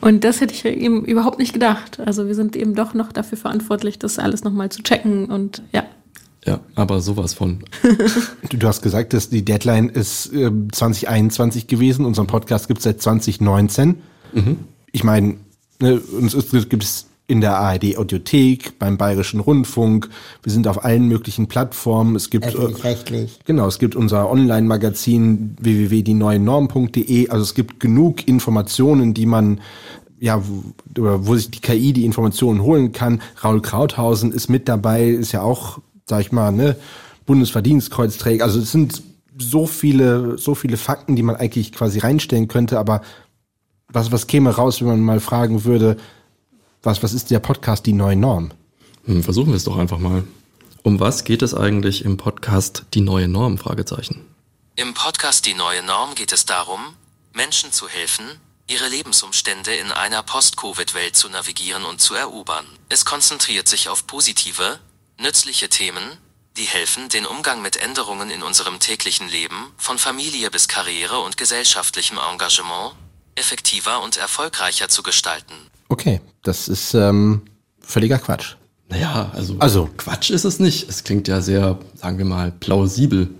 [0.00, 1.98] Und das hätte ich eben überhaupt nicht gedacht.
[1.98, 5.82] Also wir sind eben doch noch dafür verantwortlich, das alles nochmal zu checken und ja,
[6.44, 7.64] ja, aber sowas von.
[8.50, 12.04] du, du, hast gesagt, dass die Deadline ist äh, 2021 gewesen.
[12.04, 13.96] Unseren Podcast gibt es seit 2019.
[14.32, 14.58] Mhm.
[14.90, 15.36] Ich meine,
[15.80, 16.34] ne, uns
[16.68, 20.10] gibt es in der ARD Audiothek, beim Bayerischen Rundfunk.
[20.42, 22.16] Wir sind auf allen möglichen Plattformen.
[22.16, 22.44] Es gibt
[22.84, 23.36] rechtlich.
[23.38, 27.28] Äh, genau, es gibt unser Online-Magazin www.dieneuenorm.de.
[27.28, 29.60] Also es gibt genug Informationen, die man
[30.18, 33.22] ja, wo, oder wo sich die KI die Informationen holen kann.
[33.42, 35.78] Raul Krauthausen ist mit dabei, ist ja auch
[36.12, 36.76] sag ich mal, ne,
[37.24, 38.44] Bundesverdienstkreuzträger.
[38.44, 39.02] Also es sind
[39.38, 43.00] so viele, so viele Fakten, die man eigentlich quasi reinstellen könnte, aber
[43.88, 45.96] was, was käme raus, wenn man mal fragen würde,
[46.82, 48.50] was, was ist der Podcast die neue Norm?
[49.06, 50.24] Hm, versuchen wir es doch einfach mal.
[50.82, 53.56] Um was geht es eigentlich im Podcast Die neue Norm?
[53.56, 54.26] Fragezeichen.
[54.76, 56.80] Im Podcast Die neue Norm geht es darum,
[57.32, 58.24] Menschen zu helfen,
[58.68, 62.66] ihre Lebensumstände in einer Post-Covid-Welt zu navigieren und zu erobern.
[62.90, 64.78] Es konzentriert sich auf positive,
[65.20, 66.02] Nützliche Themen,
[66.56, 71.36] die helfen, den Umgang mit Änderungen in unserem täglichen Leben, von Familie bis Karriere und
[71.36, 72.94] gesellschaftlichem Engagement,
[73.34, 75.54] effektiver und erfolgreicher zu gestalten.
[75.88, 77.42] Okay, das ist ähm,
[77.80, 78.56] völliger Quatsch.
[78.88, 80.88] Naja, also, also Quatsch ist es nicht.
[80.88, 83.30] Es klingt ja sehr, sagen wir mal, plausibel.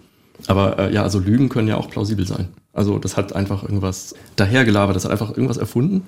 [0.46, 2.48] Aber äh, ja, also Lügen können ja auch plausibel sein.
[2.72, 6.06] Also das hat einfach irgendwas dahergelabert, das hat einfach irgendwas erfunden.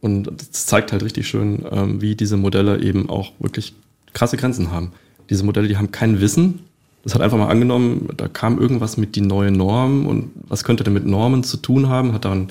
[0.00, 3.74] Und das zeigt halt richtig schön, ähm, wie diese Modelle eben auch wirklich
[4.16, 4.92] krasse Grenzen haben.
[5.30, 6.60] Diese Modelle, die haben kein Wissen.
[7.04, 10.82] Das hat einfach mal angenommen, da kam irgendwas mit die neue Norm und was könnte
[10.82, 12.48] denn mit Normen zu tun haben, hat dann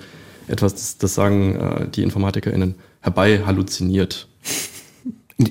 [0.47, 4.29] etwas, das, das sagen äh, die InformatikerInnen, herbei halluziniert.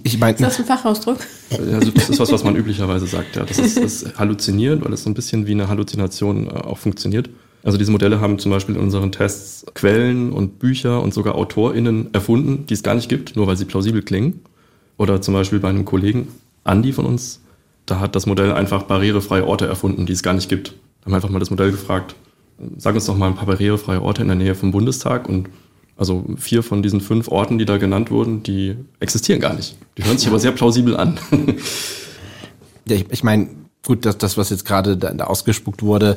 [0.03, 1.19] Ich mein, ist das ein Fachausdruck?
[1.51, 3.37] Also das ist was, was man üblicherweise sagt.
[3.37, 3.45] Ja.
[3.45, 7.29] Das ist das Halluzinieren, weil es so ein bisschen wie eine Halluzination äh, auch funktioniert.
[7.63, 12.15] Also diese Modelle haben zum Beispiel in unseren Tests Quellen und Bücher und sogar AutorInnen
[12.15, 14.41] erfunden, die es gar nicht gibt, nur weil sie plausibel klingen.
[14.97, 16.29] Oder zum Beispiel bei einem Kollegen,
[16.65, 17.41] Andi von uns,
[17.87, 20.75] da hat das Modell einfach barrierefreie Orte erfunden, die es gar nicht gibt.
[21.01, 22.15] Da haben einfach mal das Modell gefragt,
[22.77, 25.49] sag uns doch mal ein paar barrierefreie Orte in der Nähe vom Bundestag und
[25.97, 29.77] also vier von diesen fünf Orten, die da genannt wurden, die existieren gar nicht.
[29.97, 31.21] Die hören sich aber sehr plausibel an.
[32.89, 33.49] ja, ich, ich meine,
[33.85, 36.17] gut, dass das, was jetzt gerade da, da ausgespuckt wurde,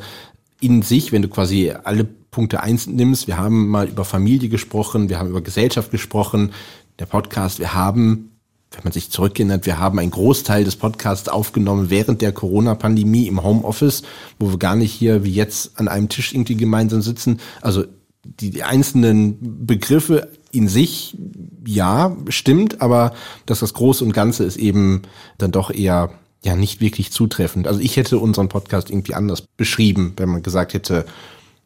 [0.60, 5.10] in sich, wenn du quasi alle Punkte eins nimmst, wir haben mal über Familie gesprochen,
[5.10, 6.52] wir haben über Gesellschaft gesprochen,
[6.98, 8.32] der Podcast, wir haben
[8.78, 13.44] wenn man sich zurückerinnert, wir haben einen Großteil des Podcasts aufgenommen während der Corona-Pandemie im
[13.44, 14.04] Homeoffice,
[14.38, 17.40] wo wir gar nicht hier wie jetzt an einem Tisch irgendwie gemeinsam sitzen.
[17.62, 17.86] Also
[18.24, 21.18] die, die einzelnen Begriffe in sich,
[21.66, 23.14] ja, stimmt, aber
[23.46, 25.02] dass das Große und Ganze ist eben
[25.38, 26.12] dann doch eher
[26.44, 27.68] ja nicht wirklich zutreffend.
[27.68, 31.06] Also ich hätte unseren Podcast irgendwie anders beschrieben, wenn man gesagt hätte,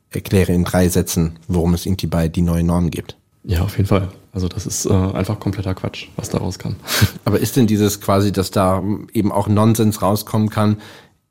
[0.10, 3.17] erkläre in drei Sätzen, worum es irgendwie bei die neue Norm gibt.
[3.43, 4.10] Ja, auf jeden Fall.
[4.32, 6.76] Also das ist äh, einfach kompletter Quatsch, was da rauskam.
[7.26, 8.82] Aber ist denn dieses quasi, dass da
[9.13, 10.78] eben auch Nonsens rauskommen kann,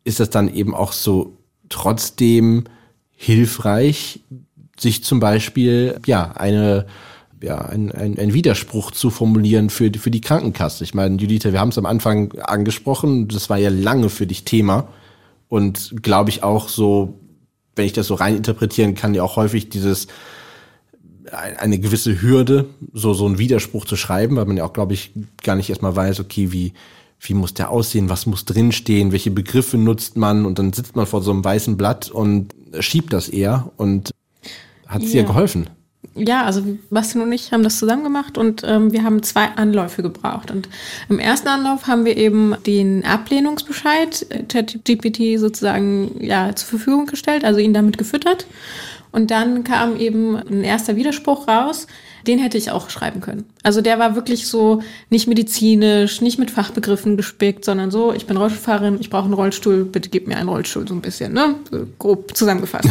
[0.04, 1.36] ist das dann eben auch so
[1.68, 2.64] trotzdem
[3.10, 4.20] hilfreich,
[4.78, 6.86] sich zum Beispiel ja eine
[7.42, 10.84] ja, ein, ein, ein Widerspruch zu formulieren für, für die Krankenkasse.
[10.84, 14.44] Ich meine, Judith, wir haben es am Anfang angesprochen, das war ja lange für dich
[14.44, 14.88] Thema
[15.48, 17.18] und glaube ich auch so,
[17.76, 20.06] wenn ich das so rein interpretieren kann, ja auch häufig dieses
[21.30, 25.12] eine gewisse Hürde, so so einen Widerspruch zu schreiben, weil man ja auch, glaube ich,
[25.42, 26.72] gar nicht erstmal weiß, okay, wie
[27.20, 31.06] wie muss der aussehen, was muss drinstehen, welche Begriffe nutzt man und dann sitzt man
[31.06, 34.10] vor so einem weißen Blatt und schiebt das eher und
[34.86, 35.22] hat es ja.
[35.22, 35.68] dir geholfen?
[36.14, 40.02] Ja, also Bastian und ich haben das zusammen gemacht und ähm, wir haben zwei Anläufe
[40.02, 40.50] gebraucht.
[40.50, 40.68] Und
[41.08, 47.44] im ersten Anlauf haben wir eben den Ablehnungsbescheid äh, ChatGPT sozusagen ja zur Verfügung gestellt,
[47.44, 48.46] also ihn damit gefüttert.
[49.12, 51.86] Und dann kam eben ein erster Widerspruch raus,
[52.26, 53.44] den hätte ich auch schreiben können.
[53.62, 58.36] Also der war wirklich so nicht medizinisch, nicht mit Fachbegriffen gespickt, sondern so, ich bin
[58.36, 61.56] Rollstuhlfahrerin, ich brauche einen Rollstuhl, bitte gib mir einen Rollstuhl, so ein bisschen, ne?
[61.70, 62.90] So grob zusammengefasst.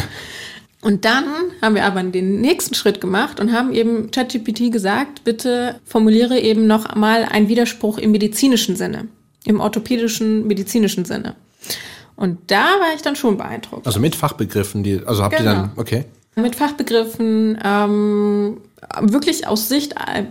[0.82, 1.26] Und dann
[1.62, 6.68] haben wir aber den nächsten Schritt gemacht und haben eben ChatGPT gesagt, bitte formuliere eben
[6.68, 9.08] noch mal einen Widerspruch im medizinischen Sinne,
[9.44, 11.36] im orthopädischen medizinischen Sinne.
[12.20, 13.88] Und da war ich dann schon beeindruckt.
[13.88, 15.52] Also mit Fachbegriffen, die, also habt genau.
[15.52, 16.04] ihr dann, okay.
[16.36, 18.58] Mit Fachbegriffen, ähm,
[19.00, 20.26] wirklich aus Sicht äh,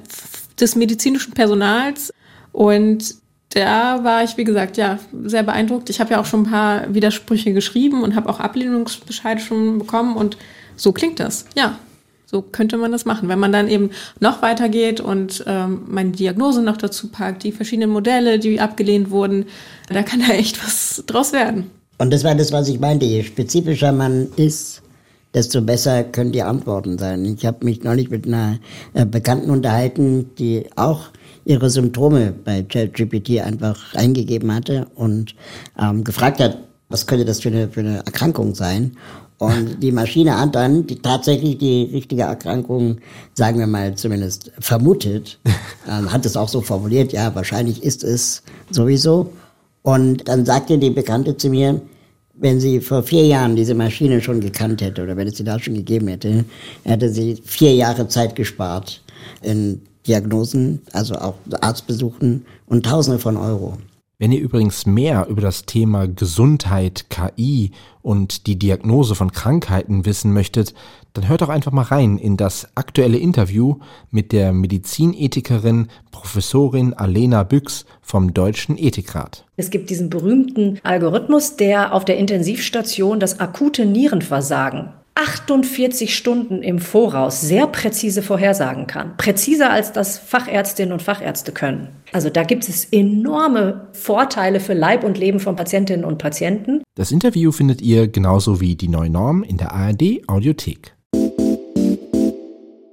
[0.60, 2.12] des medizinischen Personals.
[2.52, 3.14] Und
[3.54, 5.88] da war ich, wie gesagt, ja, sehr beeindruckt.
[5.88, 10.14] Ich habe ja auch schon ein paar Widersprüche geschrieben und habe auch Ablehnungsbescheide schon bekommen.
[10.14, 10.36] Und
[10.76, 11.78] so klingt das, ja.
[12.26, 13.30] So könnte man das machen.
[13.30, 13.88] Wenn man dann eben
[14.20, 19.46] noch weitergeht und ähm, meine Diagnose noch dazu packt, die verschiedenen Modelle, die abgelehnt wurden,
[19.88, 21.70] da kann da echt was draus werden.
[21.98, 23.06] Und das war das, was ich meinte.
[23.06, 24.82] Je spezifischer man ist,
[25.34, 27.24] desto besser können die Antworten sein.
[27.24, 28.58] Ich habe mich neulich mit einer
[28.94, 31.08] äh, Bekannten unterhalten, die auch
[31.44, 35.34] ihre Symptome bei ChatGPT einfach eingegeben hatte und
[35.78, 36.58] ähm, gefragt hat,
[36.88, 38.92] was könnte das für eine, für eine Erkrankung sein?
[39.38, 42.98] Und die Maschine hat dann die, tatsächlich die richtige Erkrankung,
[43.34, 45.38] sagen wir mal zumindest vermutet,
[45.88, 49.30] ähm, hat es auch so formuliert, ja, wahrscheinlich ist es sowieso.
[49.82, 51.80] Und dann sagte die Bekannte zu mir,
[52.34, 55.58] wenn sie vor vier Jahren diese Maschine schon gekannt hätte oder wenn es sie da
[55.58, 56.44] schon gegeben hätte,
[56.84, 59.02] hätte sie vier Jahre Zeit gespart
[59.42, 63.76] in Diagnosen, also auch Arztbesuchen und Tausende von Euro.
[64.20, 67.70] Wenn ihr übrigens mehr über das Thema Gesundheit, KI
[68.02, 70.74] und die Diagnose von Krankheiten wissen möchtet,
[71.18, 73.76] dann hört doch einfach mal rein in das aktuelle Interview
[74.12, 79.44] mit der Medizinethikerin Professorin Alena Büchs vom Deutschen Ethikrat.
[79.56, 86.78] Es gibt diesen berühmten Algorithmus, der auf der Intensivstation das akute Nierenversagen 48 Stunden im
[86.78, 89.16] Voraus sehr präzise vorhersagen kann.
[89.16, 91.88] Präziser als das Fachärztinnen und Fachärzte können.
[92.12, 96.82] Also da gibt es enorme Vorteile für Leib und Leben von Patientinnen und Patienten.
[96.94, 100.94] Das Interview findet ihr genauso wie die neue Norm in der ARD Audiothek.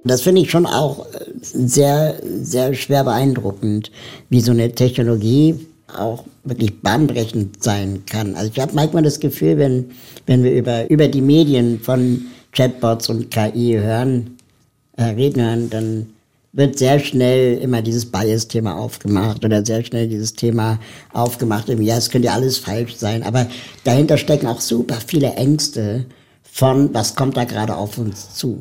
[0.06, 3.90] Das finde ich schon auch äh, sehr, sehr schwer beeindruckend,
[4.28, 5.54] wie so eine Technologie
[5.96, 8.34] auch wirklich bahnbrechend sein kann.
[8.34, 9.86] Also ich habe manchmal das Gefühl, wenn,
[10.26, 14.36] wenn wir über, über die Medien von Chatbots und KI hören,
[14.96, 16.06] äh, reden hören, dann
[16.52, 20.78] wird sehr schnell immer dieses Bias-Thema aufgemacht oder sehr schnell dieses Thema
[21.12, 23.46] aufgemacht, ja, es könnte ja alles falsch sein, aber
[23.84, 26.06] dahinter stecken auch super viele Ängste
[26.42, 28.60] von, was kommt da gerade auf uns zu.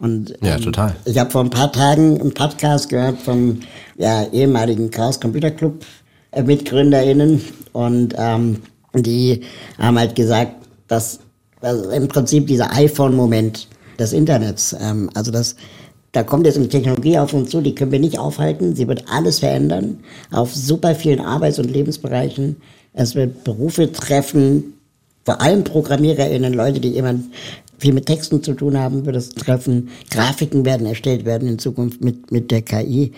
[0.00, 0.96] Und, ja, ähm, total.
[1.04, 3.60] Ich habe vor ein paar Tagen einen Podcast gehört vom
[3.96, 5.84] ja, ehemaligen Chaos Computer Club
[6.30, 8.62] äh, MitgründerInnen und ähm,
[8.94, 9.42] die
[9.78, 10.52] haben halt gesagt,
[10.86, 11.20] dass,
[11.60, 15.56] dass im Prinzip dieser iPhone-Moment des Internets, ähm, also das,
[16.12, 18.74] da kommt jetzt eine Technologie auf uns zu, die können wir nicht aufhalten.
[18.74, 19.98] Sie wird alles verändern
[20.30, 22.56] auf super vielen Arbeits- und Lebensbereichen.
[22.94, 24.74] Es wird Berufe treffen,
[25.24, 27.26] vor allem ProgrammiererInnen, Leute, die jemand
[27.78, 29.88] viel mit Texten zu tun haben, wird es treffen.
[30.10, 33.12] Grafiken werden erstellt werden in Zukunft mit, mit der KI.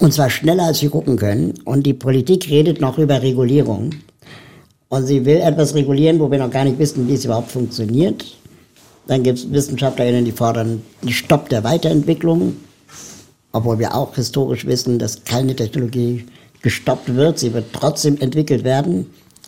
[0.00, 1.54] Und zwar schneller, als wir gucken können.
[1.64, 3.90] Und die Politik redet noch über Regulierung.
[4.88, 8.36] Und sie will etwas regulieren, wo wir noch gar nicht wissen, wie es überhaupt funktioniert.
[9.06, 12.56] Dann gibt es WissenschaftlerInnen, die fordern einen Stopp der Weiterentwicklung.
[13.52, 16.26] Obwohl wir auch historisch wissen, dass keine Technologie
[16.62, 17.38] gestoppt wird.
[17.38, 19.06] Sie wird trotzdem entwickelt werden.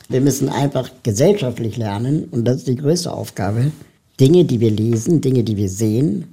[0.09, 2.25] Wir müssen einfach gesellschaftlich lernen.
[2.31, 3.73] Und das ist die größte Aufgabe
[4.21, 6.33] Dinge, die wir lesen, Dinge, die wir sehen,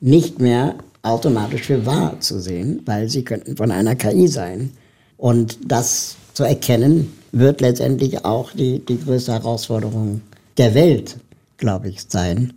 [0.00, 4.70] nicht mehr automatisch für wahr zu sehen, weil sie könnten von einer KI sein.
[5.16, 10.20] Und das zu erkennen, wird letztendlich auch die, die größte Herausforderung
[10.56, 11.16] der Welt,
[11.58, 12.52] glaube ich, sein.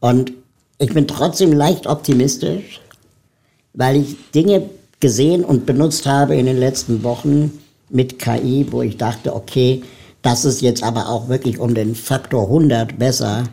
[0.00, 0.32] Und
[0.78, 2.80] ich bin trotzdem leicht optimistisch,
[3.72, 4.68] weil ich Dinge
[5.00, 9.82] gesehen und benutzt habe in den letzten Wochen mit KI, wo ich dachte, okay,
[10.22, 13.44] das ist jetzt aber auch wirklich um den Faktor 100 besser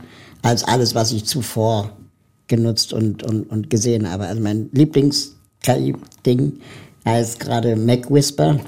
[0.43, 1.89] als alles, was ich zuvor
[2.47, 4.27] genutzt und, und, und gesehen habe.
[4.27, 6.59] Also mein Lieblings-KI-Ding
[7.05, 8.59] heißt gerade Mac Whisper.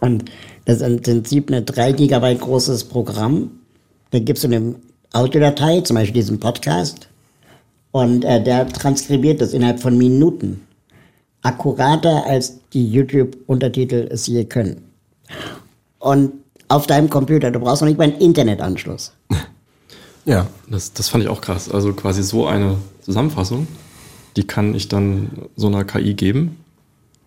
[0.00, 0.24] Und
[0.64, 3.50] das ist im Prinzip ein 3 Gigabyte großes Programm.
[4.10, 4.76] Da gibst du eine
[5.12, 7.08] Audiodatei, zum Beispiel diesen Podcast.
[7.90, 10.62] Und äh, der transkribiert das innerhalb von Minuten.
[11.42, 14.84] Akkurater als die YouTube-Untertitel es je können.
[15.98, 16.32] Und
[16.68, 19.12] auf deinem Computer, du brauchst noch nicht mal einen Internetanschluss.
[20.24, 20.46] Ja.
[20.68, 21.70] Das, das fand ich auch krass.
[21.70, 23.66] Also quasi so eine Zusammenfassung,
[24.36, 26.56] die kann ich dann so einer KI geben.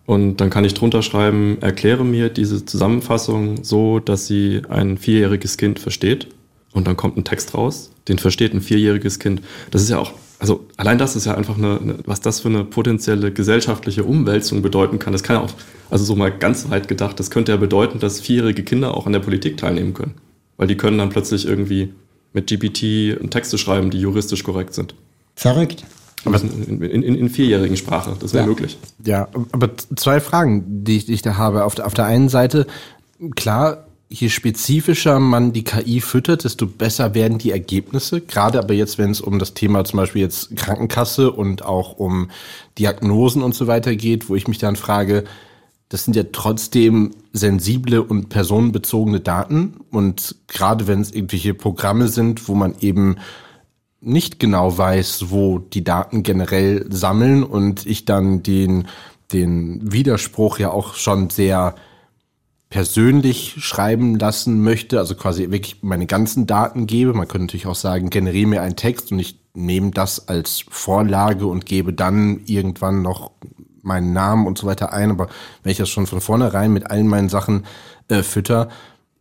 [0.06, 5.58] Und dann kann ich drunter schreiben, erkläre mir diese Zusammenfassung so, dass sie ein vierjähriges
[5.58, 6.28] Kind versteht.
[6.72, 9.42] Und dann kommt ein Text raus, den versteht ein vierjähriges Kind.
[9.70, 12.48] Das ist ja auch, also allein das ist ja einfach eine, eine was das für
[12.48, 15.12] eine potenzielle gesellschaftliche Umwälzung bedeuten kann.
[15.12, 15.52] Das kann ja auch,
[15.90, 19.12] also so mal ganz weit gedacht, das könnte ja bedeuten, dass vierjährige Kinder auch an
[19.12, 20.14] der Politik teilnehmen können.
[20.56, 21.92] Weil die können dann plötzlich irgendwie
[22.32, 24.94] mit GPT Texte schreiben, die juristisch korrekt sind.
[25.34, 25.84] Verrückt.
[26.24, 28.48] Aber in, in, in, in vierjährigen Sprache, das wäre ja.
[28.48, 28.76] möglich.
[29.04, 31.64] Ja, aber zwei Fragen, die ich, die ich da habe.
[31.64, 32.66] Auf der, auf der einen Seite,
[33.36, 38.20] klar, je spezifischer man die KI füttert, desto besser werden die Ergebnisse.
[38.20, 42.30] Gerade aber jetzt, wenn es um das Thema zum Beispiel jetzt Krankenkasse und auch um
[42.78, 45.24] Diagnosen und so weiter geht, wo ich mich dann frage,
[45.88, 49.76] das sind ja trotzdem sensible und personenbezogene Daten.
[49.90, 53.16] Und gerade wenn es irgendwelche Programme sind, wo man eben
[54.00, 58.86] nicht genau weiß, wo die Daten generell sammeln und ich dann den,
[59.32, 61.74] den Widerspruch ja auch schon sehr
[62.70, 67.14] persönlich schreiben lassen möchte, also quasi wirklich meine ganzen Daten gebe.
[67.14, 71.46] Man könnte natürlich auch sagen, generiere mir einen Text und ich nehme das als Vorlage
[71.46, 73.32] und gebe dann irgendwann noch
[73.88, 75.10] meinen Namen und so weiter ein.
[75.10, 75.28] Aber
[75.62, 77.66] wenn ich das schon von vornherein mit allen meinen Sachen
[78.08, 78.68] äh, fütter,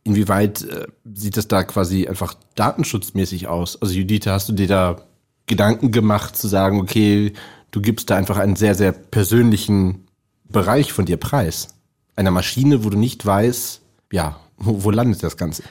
[0.04, 3.82] inwieweit äh, sieht das da quasi einfach datenschutzmäßig aus?
[3.82, 5.02] Also Judith, hast du dir da
[5.48, 7.34] Gedanken gemacht zu sagen, okay,
[7.72, 10.08] du gibst da einfach einen sehr, sehr persönlichen
[10.44, 11.70] Bereich von dir preis?
[12.16, 15.64] Einer Maschine, wo du nicht weißt, ja, wo, wo landet das Ganze?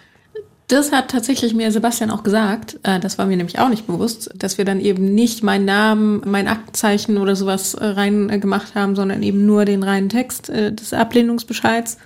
[0.68, 2.78] Das hat tatsächlich mir Sebastian auch gesagt.
[2.82, 6.22] Äh, das war mir nämlich auch nicht bewusst, dass wir dann eben nicht meinen Namen,
[6.24, 10.48] mein Aktenzeichen oder sowas äh, rein äh, gemacht haben, sondern eben nur den reinen Text
[10.48, 11.98] des Ablehnungsbescheids.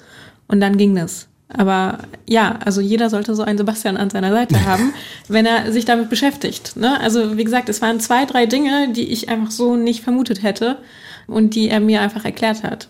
[0.47, 1.29] Und dann ging das.
[1.49, 4.93] Aber ja, also jeder sollte so einen Sebastian an seiner Seite haben,
[5.29, 6.77] wenn er sich damit beschäftigt.
[6.77, 7.01] Ne?
[7.01, 10.79] Also wie gesagt, es waren zwei, drei Dinge, die ich einfach so nicht vermutet hätte
[11.27, 12.89] und die er mir einfach erklärt hat.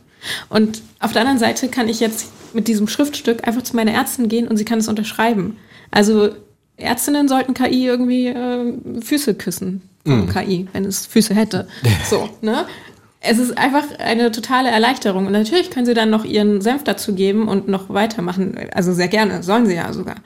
[0.48, 4.28] Und auf der anderen Seite kann ich jetzt mit diesem Schriftstück einfach zu meiner Ärztin
[4.28, 5.56] gehen und sie kann es unterschreiben.
[5.90, 6.30] Also
[6.76, 10.26] Ärztinnen sollten KI irgendwie äh, Füße küssen mm.
[10.28, 11.68] KI, wenn es Füße hätte.
[12.08, 12.66] So, ne?
[13.22, 15.26] Es ist einfach eine totale Erleichterung.
[15.26, 18.56] Und natürlich können sie dann noch ihren Senf dazu geben und noch weitermachen.
[18.72, 20.16] Also sehr gerne, sollen sie ja sogar.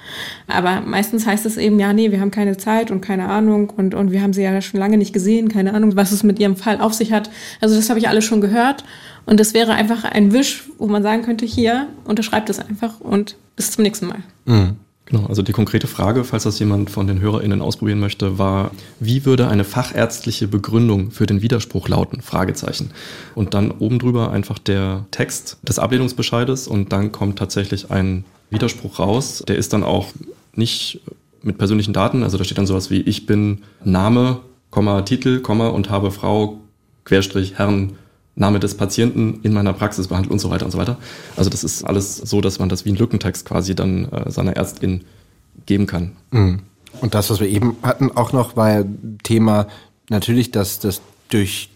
[0.46, 3.96] Aber meistens heißt es eben, ja, nee, wir haben keine Zeit und keine Ahnung und,
[3.96, 6.54] und wir haben sie ja schon lange nicht gesehen, keine Ahnung, was es mit ihrem
[6.54, 7.30] Fall auf sich hat.
[7.61, 8.85] Also das habe ich alles schon gehört.
[9.26, 13.37] Und das wäre einfach ein Wisch, wo man sagen könnte, hier, unterschreibt es einfach und
[13.56, 14.22] bis zum nächsten Mal.
[14.44, 14.76] Mhm.
[15.06, 19.26] Genau, also die konkrete Frage, falls das jemand von den HörerInnen ausprobieren möchte, war, wie
[19.26, 22.22] würde eine fachärztliche Begründung für den Widerspruch lauten?
[22.22, 22.90] Fragezeichen.
[23.34, 28.98] Und dann oben drüber einfach der Text des Ablehnungsbescheides und dann kommt tatsächlich ein Widerspruch
[28.98, 29.44] raus.
[29.46, 30.08] Der ist dann auch
[30.54, 31.02] nicht
[31.42, 35.68] mit persönlichen Daten, also da steht dann sowas wie, ich bin Name, Komma, Titel, Komma
[35.68, 36.60] und habe Frau,
[37.04, 37.92] Querstrich, Herrn,
[38.37, 40.99] Name des Patienten in meiner Praxis behandelt und so weiter und so weiter.
[41.37, 44.57] Also das ist alles so, dass man das wie ein Lückentext quasi dann äh, seiner
[44.57, 45.05] Ärztin
[45.66, 46.12] geben kann.
[46.31, 46.61] Mhm.
[47.01, 48.85] Und das, was wir eben hatten, auch noch war
[49.23, 49.66] Thema
[50.09, 51.70] natürlich, dass das durch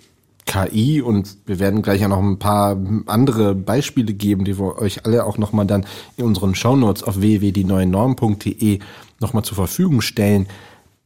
[0.47, 5.05] KI und wir werden gleich ja noch ein paar andere Beispiele geben, die wir euch
[5.05, 5.85] alle auch nochmal dann
[6.17, 8.79] in unseren Shownotes auf www.dieneuenorm.de
[9.21, 10.47] nochmal zur Verfügung stellen.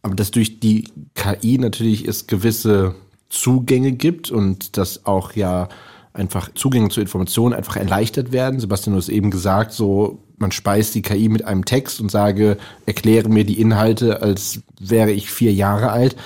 [0.03, 2.95] Aber dass durch die KI natürlich es gewisse
[3.33, 5.69] Zugänge gibt und dass auch ja
[6.13, 8.61] einfach Zugänge zu Informationen einfach erleichtert werden.
[8.61, 12.59] Sebastian, du hast eben gesagt, so man speist die KI mit einem Text und sage,
[12.85, 16.17] erkläre mir die Inhalte, als wäre ich vier Jahre alt.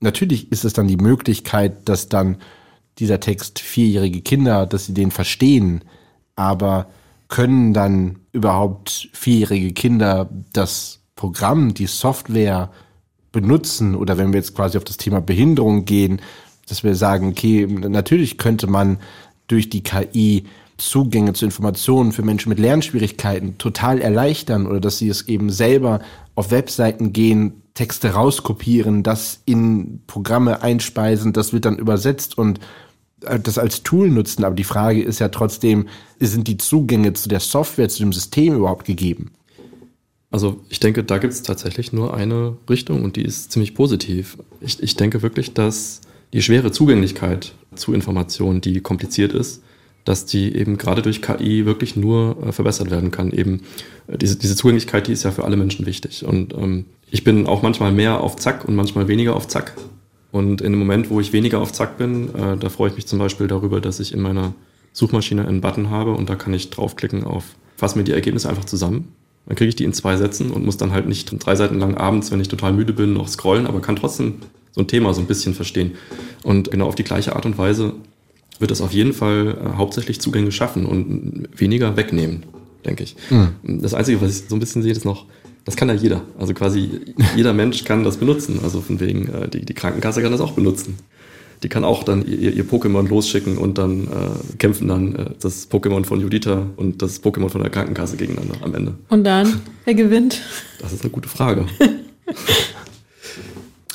[0.00, 2.38] Natürlich ist es dann die Möglichkeit, dass dann
[2.98, 5.84] dieser Text vierjährige Kinder, dass sie den verstehen,
[6.34, 6.86] aber
[7.28, 12.70] können dann überhaupt vierjährige Kinder das Programm, die Software
[13.32, 16.20] benutzen oder wenn wir jetzt quasi auf das Thema Behinderung gehen,
[16.68, 18.98] dass wir sagen, okay, natürlich könnte man
[19.48, 20.44] durch die KI
[20.78, 26.00] Zugänge zu Informationen für Menschen mit Lernschwierigkeiten total erleichtern oder dass sie es eben selber
[26.34, 32.60] auf Webseiten gehen, Texte rauskopieren, das in Programme einspeisen, das wird dann übersetzt und
[33.22, 34.44] äh, das als Tool nutzen.
[34.44, 38.54] Aber die Frage ist ja trotzdem, sind die Zugänge zu der Software, zu dem System
[38.54, 39.32] überhaupt gegeben?
[40.32, 44.38] Also ich denke, da gibt es tatsächlich nur eine Richtung und die ist ziemlich positiv.
[44.60, 46.00] Ich, ich denke wirklich, dass
[46.32, 49.62] die schwere Zugänglichkeit zu Informationen, die kompliziert ist,
[50.06, 53.30] dass die eben gerade durch KI wirklich nur äh, verbessert werden kann.
[53.30, 53.60] Eben
[54.08, 56.24] äh, diese, diese Zugänglichkeit, die ist ja für alle Menschen wichtig.
[56.24, 59.74] Und ähm, ich bin auch manchmal mehr auf Zack und manchmal weniger auf Zack.
[60.32, 63.06] Und in dem Moment, wo ich weniger auf Zack bin, äh, da freue ich mich
[63.06, 64.54] zum Beispiel darüber, dass ich in meiner
[64.94, 67.44] Suchmaschine einen Button habe und da kann ich draufklicken auf,
[67.76, 69.12] fass mir die Ergebnisse einfach zusammen
[69.46, 71.96] dann kriege ich die in zwei Sätzen und muss dann halt nicht drei Seiten lang
[71.96, 74.36] abends, wenn ich total müde bin, noch scrollen, aber kann trotzdem
[74.70, 75.92] so ein Thema so ein bisschen verstehen.
[76.42, 77.94] Und genau auf die gleiche Art und Weise
[78.58, 82.44] wird es auf jeden Fall äh, hauptsächlich Zugänge schaffen und weniger wegnehmen,
[82.86, 83.16] denke ich.
[83.30, 83.80] Mhm.
[83.82, 85.26] Das Einzige, was ich so ein bisschen sehe, ist noch,
[85.64, 86.22] das kann ja jeder.
[86.38, 87.00] Also quasi
[87.36, 88.60] jeder Mensch kann das benutzen.
[88.62, 90.96] Also von wegen, äh, die, die Krankenkasse kann das auch benutzen
[91.62, 95.70] die kann auch dann ihr, ihr Pokémon losschicken und dann äh, kämpfen dann äh, das
[95.70, 98.94] Pokémon von Judita und das Pokémon von der Krankenkasse gegeneinander am Ende.
[99.08, 100.42] Und dann, wer gewinnt?
[100.80, 101.66] Das ist eine gute Frage.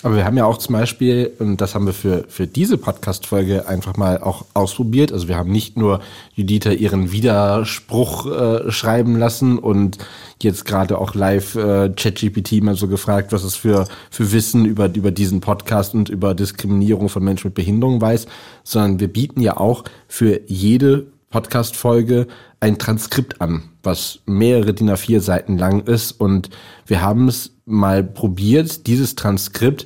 [0.03, 3.67] Aber wir haben ja auch zum Beispiel, und das haben wir für, für diese Podcast-Folge
[3.67, 5.11] einfach mal auch ausprobiert.
[5.11, 6.01] Also wir haben nicht nur
[6.35, 9.97] Judita ihren Widerspruch äh, schreiben lassen und
[10.41, 14.93] jetzt gerade auch live äh, ChatGPT mal so gefragt, was es für, für Wissen über,
[14.93, 18.27] über diesen Podcast und über Diskriminierung von Menschen mit Behinderung weiß,
[18.63, 22.27] sondern wir bieten ja auch für jede Podcast-Folge
[22.59, 26.11] ein Transkript an, was mehrere DIN A4 Seiten lang ist.
[26.11, 26.49] Und
[26.85, 29.86] wir haben es mal probiert, dieses Transkript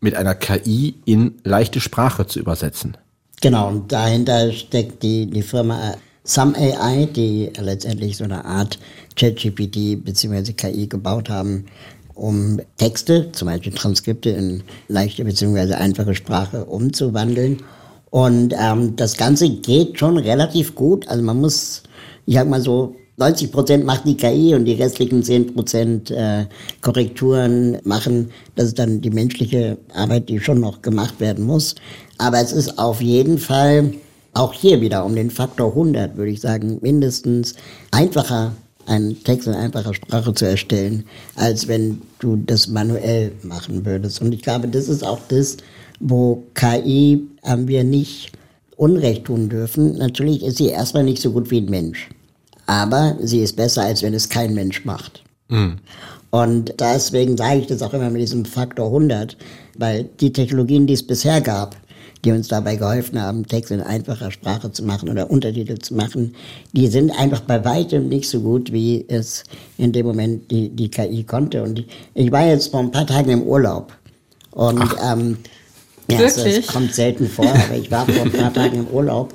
[0.00, 2.96] mit einer KI in leichte Sprache zu übersetzen.
[3.40, 5.94] Genau, und dahinter steckt die, die Firma
[6.24, 8.78] Some AI, die letztendlich so eine Art
[9.16, 10.52] ChatGPT bzw.
[10.52, 11.66] KI gebaut haben,
[12.14, 15.74] um Texte, zum Beispiel Transkripte in leichte bzw.
[15.74, 17.62] einfache Sprache umzuwandeln.
[18.10, 21.08] Und ähm, das Ganze geht schon relativ gut.
[21.08, 21.82] Also man muss,
[22.26, 26.46] ich sag mal so, 90 Prozent macht die KI und die restlichen 10 Prozent äh,
[26.80, 28.30] Korrekturen machen.
[28.56, 31.74] Das ist dann die menschliche Arbeit, die schon noch gemacht werden muss.
[32.18, 33.92] Aber es ist auf jeden Fall
[34.34, 37.54] auch hier wieder um den Faktor 100, würde ich sagen, mindestens
[37.90, 38.52] einfacher,
[38.86, 41.04] einen Text in einfacher Sprache zu erstellen,
[41.36, 44.22] als wenn du das manuell machen würdest.
[44.22, 45.58] Und ich glaube, das ist auch das,
[46.00, 48.32] wo KI haben wir nicht
[48.76, 49.98] Unrecht tun dürfen.
[49.98, 52.08] Natürlich ist sie erstmal nicht so gut wie ein Mensch.
[52.66, 55.22] Aber sie ist besser, als wenn es kein Mensch macht.
[55.48, 55.78] Mhm.
[56.30, 59.36] Und deswegen sage ich das auch immer mit diesem Faktor 100,
[59.76, 61.76] weil die Technologien, die es bisher gab,
[62.24, 66.34] die uns dabei geholfen haben, Texte in einfacher Sprache zu machen oder Untertitel zu machen,
[66.72, 69.44] die sind einfach bei weitem nicht so gut, wie es
[69.76, 71.62] in dem Moment die, die KI konnte.
[71.62, 71.84] Und
[72.14, 73.92] ich war jetzt vor ein paar Tagen im Urlaub.
[74.52, 75.36] Und ähm,
[76.10, 79.34] ja, also, es kommt selten vor, aber ich war vor ein paar Tagen im Urlaub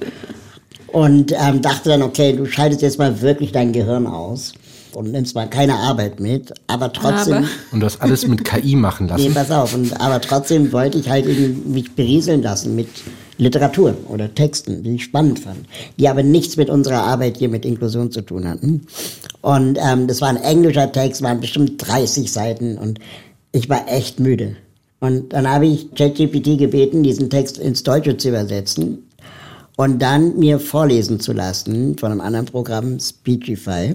[0.97, 4.53] und ähm, dachte dann, okay, du schaltest jetzt mal wirklich dein Gehirn aus
[4.95, 7.35] und nimmst mal keine Arbeit mit, aber trotzdem.
[7.35, 7.47] Aber.
[7.71, 9.21] Und das alles mit KI machen lassen.
[9.21, 9.75] Nee, pass auf.
[9.75, 11.27] Und, aber trotzdem wollte ich halt
[11.67, 12.87] mich berieseln lassen mit
[13.37, 15.67] Literatur oder Texten, die ich spannend fand,
[15.99, 18.87] die aber nichts mit unserer Arbeit hier mit Inklusion zu tun hatten.
[19.41, 22.97] Und ähm, das war ein englischer Text, waren bestimmt 30 Seiten und
[23.51, 24.55] ich war echt müde.
[24.99, 29.03] Und dann habe ich ChatGPT gebeten, diesen Text ins Deutsche zu übersetzen
[29.77, 33.93] und dann mir vorlesen zu lassen von einem anderen Programm, Speechify.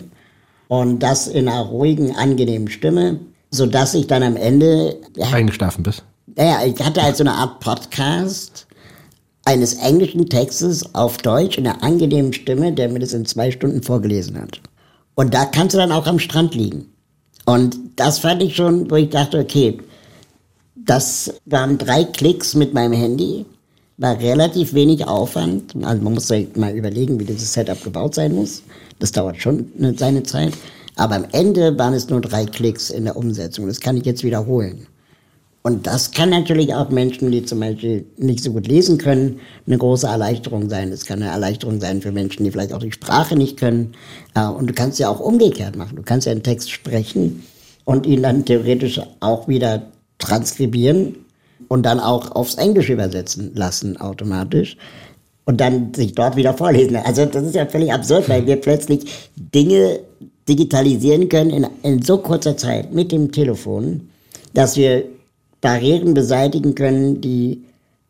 [0.69, 3.19] Und das in einer ruhigen, angenehmen Stimme,
[3.51, 4.97] sodass ich dann am Ende...
[5.17, 6.05] Ja, Eingeschlafen bist?
[6.37, 8.67] Naja, ich hatte halt so eine Art Podcast
[9.45, 13.83] eines englischen Textes auf Deutsch in einer angenehmen Stimme, der mir das in zwei Stunden
[13.83, 14.61] vorgelesen hat.
[15.17, 16.87] Und da kannst du dann auch am Strand liegen.
[17.45, 19.79] Und das fand ich schon, wo ich dachte, okay,
[20.77, 23.45] das waren drei Klicks mit meinem Handy
[23.99, 25.75] war relativ wenig Aufwand.
[25.83, 28.63] Also man muss halt mal überlegen, wie dieses Setup gebaut sein muss.
[28.99, 29.67] Das dauert schon
[29.97, 30.53] seine Zeit.
[30.97, 33.67] Aber am Ende waren es nur drei Klicks in der Umsetzung.
[33.67, 34.87] Das kann ich jetzt wiederholen.
[35.63, 39.79] Und das kann natürlich auch Menschen, die zum Beispiel nicht so gut lesen können, eine
[39.79, 40.91] große Erleichterung sein.
[40.91, 43.93] Es kann eine Erleichterung sein für Menschen, die vielleicht auch die Sprache nicht können.
[44.35, 45.95] Äh, und du kannst ja auch umgekehrt machen.
[45.97, 47.45] Du kannst ja einen Text sprechen
[47.85, 49.83] und ihn dann theoretisch auch wieder
[50.19, 51.15] transkribieren
[51.69, 54.77] und dann auch aufs Englische übersetzen lassen automatisch
[55.45, 56.97] und dann sich dort wieder vorlesen.
[56.97, 60.01] Also das ist ja völlig absurd, weil wir plötzlich Dinge
[60.49, 64.09] digitalisieren können in, in so kurzer Zeit mit dem Telefon,
[64.55, 65.05] dass wir
[65.61, 67.63] Barrieren beseitigen können, die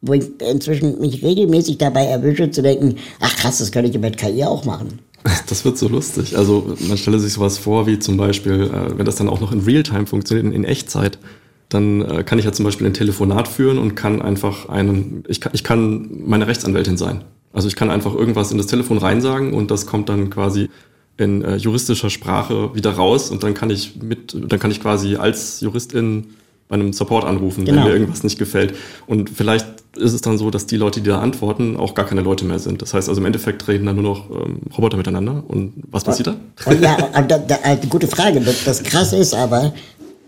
[0.02, 4.18] wo ich inzwischen mich regelmäßig dabei erwische zu denken, ach krass, das könnte ich mit
[4.18, 4.98] KI auch machen.
[5.48, 6.36] Das wird so lustig.
[6.36, 9.52] Also man stelle sich sowas vor, wie zum Beispiel, äh, wenn das dann auch noch
[9.52, 11.18] in Realtime funktioniert, in, in Echtzeit,
[11.74, 15.40] dann äh, kann ich ja zum Beispiel ein Telefonat führen und kann einfach einen, ich
[15.40, 17.24] kann, ich kann meine Rechtsanwältin sein.
[17.52, 20.70] Also ich kann einfach irgendwas in das Telefon reinsagen und das kommt dann quasi
[21.18, 25.16] in äh, juristischer Sprache wieder raus und dann kann ich mit, dann kann ich quasi
[25.16, 26.34] als Juristin
[26.68, 27.82] bei einem Support anrufen, genau.
[27.82, 28.74] wenn mir irgendwas nicht gefällt.
[29.06, 32.22] Und vielleicht ist es dann so, dass die Leute, die da antworten, auch gar keine
[32.22, 32.80] Leute mehr sind.
[32.80, 35.44] Das heißt also im Endeffekt reden dann nur noch ähm, Roboter miteinander.
[35.46, 36.36] Und was passiert da?
[36.64, 37.56] Und ja, da, da,
[37.90, 38.40] gute Frage.
[38.40, 39.74] Das, das Krasse ist aber,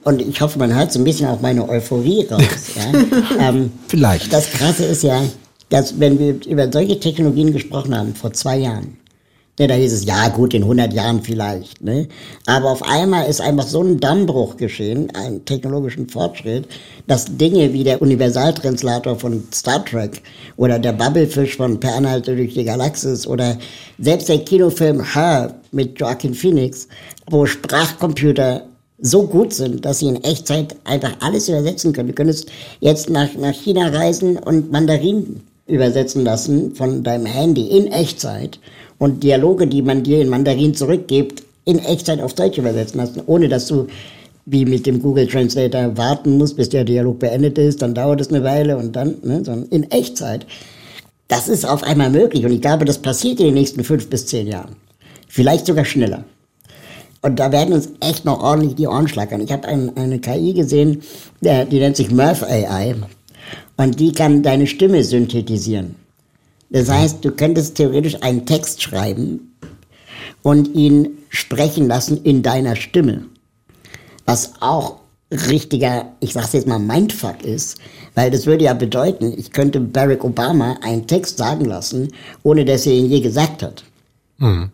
[0.05, 2.43] und ich hoffe, man hört so ein bisschen auch meine Euphorie raus.
[2.77, 3.49] ja.
[3.49, 4.33] ähm, Vielleicht.
[4.33, 5.23] Das Krasse ist ja,
[5.71, 8.97] dass wenn wir über solche Technologien gesprochen haben, vor zwei Jahren,
[9.57, 11.81] Ne, da hieß es, ja gut, in 100 Jahren vielleicht.
[11.81, 12.09] Ne?
[12.45, 16.67] Aber auf einmal ist einfach so ein Dammbruch geschehen, ein technologischen Fortschritt,
[17.07, 20.23] dass Dinge wie der Universaltranslator von Star Trek
[20.57, 23.57] oder der Bubblefish von Per Anhalte durch die Galaxis oder
[24.01, 26.89] selbst der Kinofilm Her mit Joaquin Phoenix,
[27.31, 28.67] wo Sprachcomputer
[29.05, 32.09] so gut sind, dass sie in Echtzeit einfach alles übersetzen können.
[32.09, 32.51] Du könntest
[32.81, 38.59] jetzt nach, nach China reisen und Mandarin übersetzen lassen von deinem Handy in Echtzeit
[38.99, 43.49] und Dialoge, die man dir in Mandarin zurückgibt, in Echtzeit auf Deutsch übersetzen lassen, ohne
[43.49, 43.87] dass du
[44.47, 48.29] wie mit dem Google Translator warten musst, bis der Dialog beendet ist, dann dauert es
[48.29, 50.47] eine Weile und dann, ne, sondern in Echtzeit.
[51.29, 54.27] Das ist auf einmal möglich und ich glaube, das passiert in den nächsten fünf bis
[54.27, 54.77] zehn Jahren.
[55.29, 56.25] Vielleicht sogar schneller.
[57.25, 59.41] Und da werden uns echt noch ordentlich die Ohren schlackern.
[59.41, 61.01] Ich habe ein, eine KI gesehen,
[61.41, 62.97] die nennt sich Murph AI.
[63.79, 65.95] Und die kann deine Stimme synthetisieren.
[66.69, 69.55] Das heißt, du könntest theoretisch einen Text schreiben
[70.43, 73.25] und ihn sprechen lassen in deiner Stimme.
[74.27, 74.97] Was auch
[75.31, 77.79] richtiger, ich sag's jetzt mal, Mindfuck ist,
[78.15, 82.09] weil das würde ja bedeuten, ich könnte Barack Obama einen Text sagen lassen,
[82.43, 83.83] ohne dass er ihn je gesagt hat.
[84.37, 84.71] Mhm.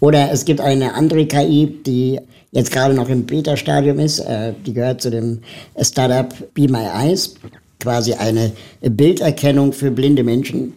[0.00, 2.20] Oder es gibt eine andere KI, die
[2.52, 5.40] jetzt gerade noch im Beta-Stadium ist, äh, die gehört zu dem
[5.80, 7.34] Startup Be My Eyes,
[7.80, 10.74] quasi eine Bilderkennung für blinde Menschen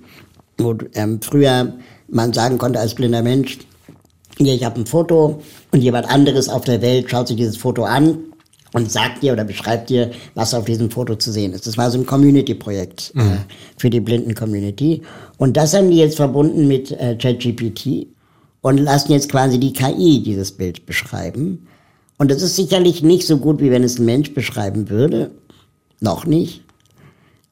[0.60, 1.74] wo ähm, früher
[2.08, 3.60] man sagen konnte als blinder Mensch,
[4.38, 7.84] hier, ich habe ein Foto und jemand anderes auf der Welt schaut sich dieses Foto
[7.84, 8.20] an
[8.72, 11.68] und sagt dir oder beschreibt dir, was auf diesem Foto zu sehen ist.
[11.68, 13.32] Das war so ein Community-Projekt äh, mhm.
[13.32, 13.38] äh,
[13.78, 15.02] für die blinden Community.
[15.38, 18.08] Und das haben die jetzt verbunden mit äh, ChatGPT
[18.62, 21.68] und lassen jetzt quasi die KI dieses Bild beschreiben.
[22.18, 25.32] Und das ist sicherlich nicht so gut, wie wenn es ein Mensch beschreiben würde.
[26.02, 26.64] Noch nicht.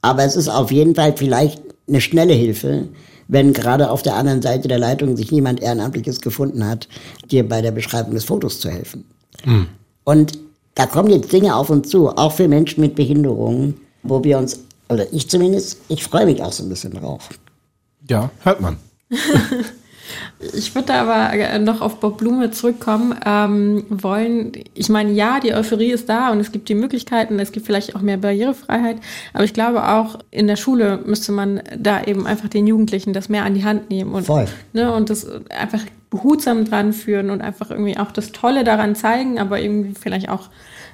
[0.01, 2.89] Aber es ist auf jeden Fall vielleicht eine schnelle Hilfe,
[3.27, 6.87] wenn gerade auf der anderen Seite der Leitung sich niemand Ehrenamtliches gefunden hat,
[7.29, 9.05] dir bei der Beschreibung des Fotos zu helfen.
[9.45, 9.67] Mhm.
[10.03, 10.39] Und
[10.75, 14.59] da kommen jetzt Dinge auf uns zu, auch für Menschen mit Behinderungen, wo wir uns,
[14.89, 17.29] oder ich zumindest, ich freue mich auch so ein bisschen drauf.
[18.07, 18.77] Ja, hört man.
[20.53, 24.51] Ich würde aber äh, noch auf Bob Blume zurückkommen ähm, wollen.
[24.73, 27.95] Ich meine, ja, die Euphorie ist da und es gibt die Möglichkeiten, es gibt vielleicht
[27.95, 28.97] auch mehr Barrierefreiheit,
[29.33, 33.29] aber ich glaube auch in der Schule müsste man da eben einfach den Jugendlichen das
[33.29, 34.47] mehr an die Hand nehmen und, Voll.
[34.73, 39.39] Ne, und das einfach behutsam dran führen und einfach irgendwie auch das Tolle daran zeigen,
[39.39, 40.49] aber irgendwie vielleicht auch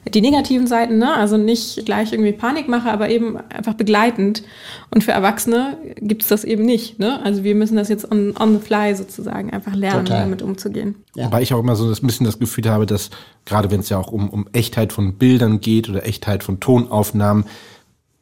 [0.10, 1.14] die negativen Seiten, ne?
[1.14, 4.44] also nicht gleich irgendwie Panikmache, aber eben einfach begleitend.
[4.92, 7.00] Und für Erwachsene gibt es das eben nicht.
[7.00, 7.22] Ne?
[7.24, 10.22] Also wir müssen das jetzt on, on the fly sozusagen einfach lernen, Total.
[10.22, 10.96] damit umzugehen.
[11.16, 11.28] Ja.
[11.28, 13.12] Wobei ich auch immer so ein bisschen das Gefühl habe, dass
[13.46, 17.46] gerade wenn es ja auch um, um Echtheit von Bildern geht oder Echtheit von Tonaufnahmen,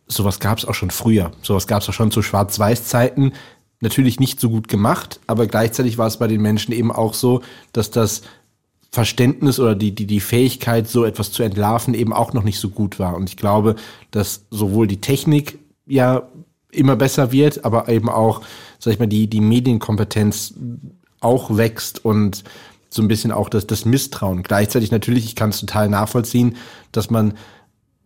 [0.07, 1.31] sowas gab es auch schon früher.
[1.41, 3.33] Sowas gab es auch schon zu Schwarz-Weiß-Zeiten.
[3.79, 7.41] Natürlich nicht so gut gemacht, aber gleichzeitig war es bei den Menschen eben auch so,
[7.73, 8.21] dass das
[8.91, 12.69] Verständnis oder die, die, die Fähigkeit, so etwas zu entlarven, eben auch noch nicht so
[12.69, 13.15] gut war.
[13.15, 13.75] Und ich glaube,
[14.11, 16.23] dass sowohl die Technik ja
[16.71, 18.41] immer besser wird, aber eben auch,
[18.79, 20.53] sag ich mal, die, die Medienkompetenz
[21.21, 22.43] auch wächst und
[22.89, 24.43] so ein bisschen auch das, das Misstrauen.
[24.43, 26.57] Gleichzeitig natürlich, ich kann es total nachvollziehen,
[26.91, 27.35] dass man,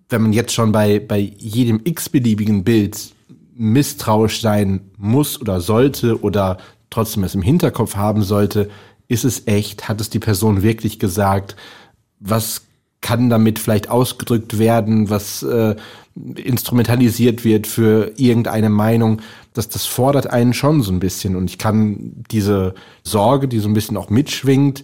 [0.10, 3.14] wenn man jetzt schon bei, bei jedem x-beliebigen Bild
[3.56, 6.58] misstrauisch sein muss oder sollte oder
[6.92, 8.70] trotzdem es im Hinterkopf haben sollte,
[9.08, 9.88] ist es echt?
[9.88, 11.56] Hat es die Person wirklich gesagt?
[12.20, 12.62] Was
[13.02, 15.76] kann damit vielleicht ausgedrückt werden, was äh,
[16.16, 19.22] instrumentalisiert wird für irgendeine Meinung,
[19.54, 21.36] dass das fordert einen schon so ein bisschen.
[21.36, 24.84] Und ich kann diese Sorge, die so ein bisschen auch mitschwingt,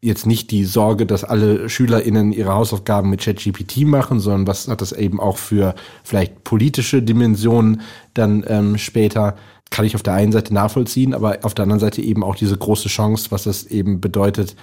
[0.00, 4.80] jetzt nicht die Sorge, dass alle SchülerInnen ihre Hausaufgaben mit ChatGPT machen, sondern was hat
[4.80, 7.82] das eben auch für vielleicht politische Dimensionen
[8.14, 9.36] dann ähm, später
[9.70, 12.56] kann ich auf der einen Seite nachvollziehen, aber auf der anderen Seite eben auch diese
[12.56, 14.56] große Chance, was es eben bedeutet,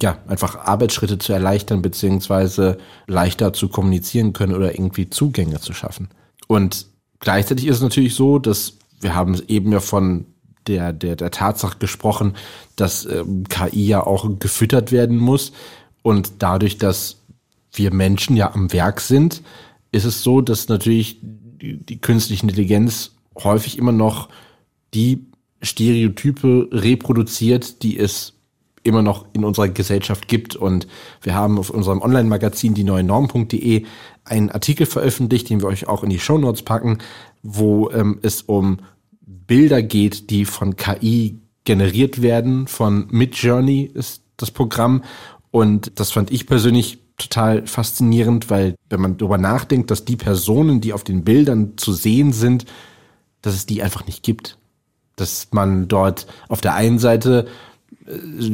[0.00, 6.08] ja, einfach Arbeitsschritte zu erleichtern, beziehungsweise leichter zu kommunizieren können oder irgendwie Zugänge zu schaffen.
[6.46, 6.86] Und
[7.18, 10.26] gleichzeitig ist es natürlich so, dass wir haben eben ja von
[10.66, 12.34] der, der, der Tatsache gesprochen,
[12.76, 15.52] dass ähm, KI ja auch gefüttert werden muss.
[16.02, 17.16] Und dadurch, dass
[17.72, 19.42] wir Menschen ja am Werk sind,
[19.90, 24.28] ist es so, dass natürlich die, die künstliche Intelligenz häufig immer noch
[24.94, 25.26] die
[25.62, 28.34] Stereotype reproduziert, die es
[28.82, 30.56] immer noch in unserer Gesellschaft gibt.
[30.56, 30.86] Und
[31.22, 33.84] wir haben auf unserem Online-Magazin die neue Norm.de
[34.24, 36.98] einen Artikel veröffentlicht, den wir euch auch in die Show Notes packen,
[37.42, 38.78] wo ähm, es um
[39.20, 42.66] Bilder geht, die von KI generiert werden.
[42.66, 45.02] Von Midjourney ist das Programm.
[45.50, 50.80] Und das fand ich persönlich total faszinierend, weil wenn man darüber nachdenkt, dass die Personen,
[50.80, 52.64] die auf den Bildern zu sehen sind,
[53.42, 54.58] dass es die einfach nicht gibt.
[55.16, 57.46] Dass man dort auf der einen Seite
[58.06, 58.12] äh,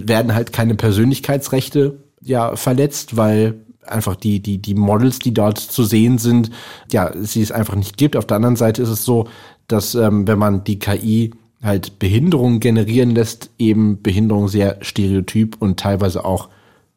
[0.09, 5.85] werden halt keine Persönlichkeitsrechte ja verletzt, weil einfach die, die, die Models, die dort zu
[5.85, 6.51] sehen sind,
[6.93, 8.17] ja, sie es einfach nicht gibt.
[8.17, 9.29] Auf der anderen Seite ist es so,
[9.67, 11.33] dass ähm, wenn man die KI
[11.63, 16.49] halt Behinderungen generieren lässt, eben Behinderung sehr stereotyp und teilweise auch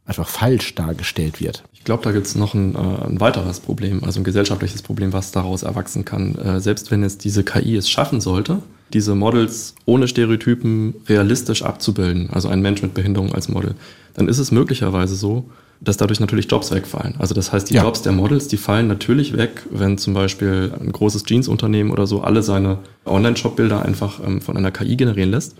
[0.05, 1.63] einfach falsch dargestellt wird.
[1.73, 2.77] Ich glaube, da gibt es noch ein, äh,
[3.07, 6.35] ein, weiteres Problem, also ein gesellschaftliches Problem, was daraus erwachsen kann.
[6.35, 8.59] Äh, selbst wenn jetzt diese KI es schaffen sollte,
[8.93, 13.75] diese Models ohne Stereotypen realistisch abzubilden, also ein Mensch mit Behinderung als Model,
[14.13, 15.45] dann ist es möglicherweise so,
[15.79, 17.15] dass dadurch natürlich Jobs wegfallen.
[17.17, 17.83] Also das heißt, die ja.
[17.83, 22.21] Jobs der Models, die fallen natürlich weg, wenn zum Beispiel ein großes Jeansunternehmen oder so
[22.21, 25.55] alle seine Online-Shop-Bilder einfach ähm, von einer KI generieren lässt.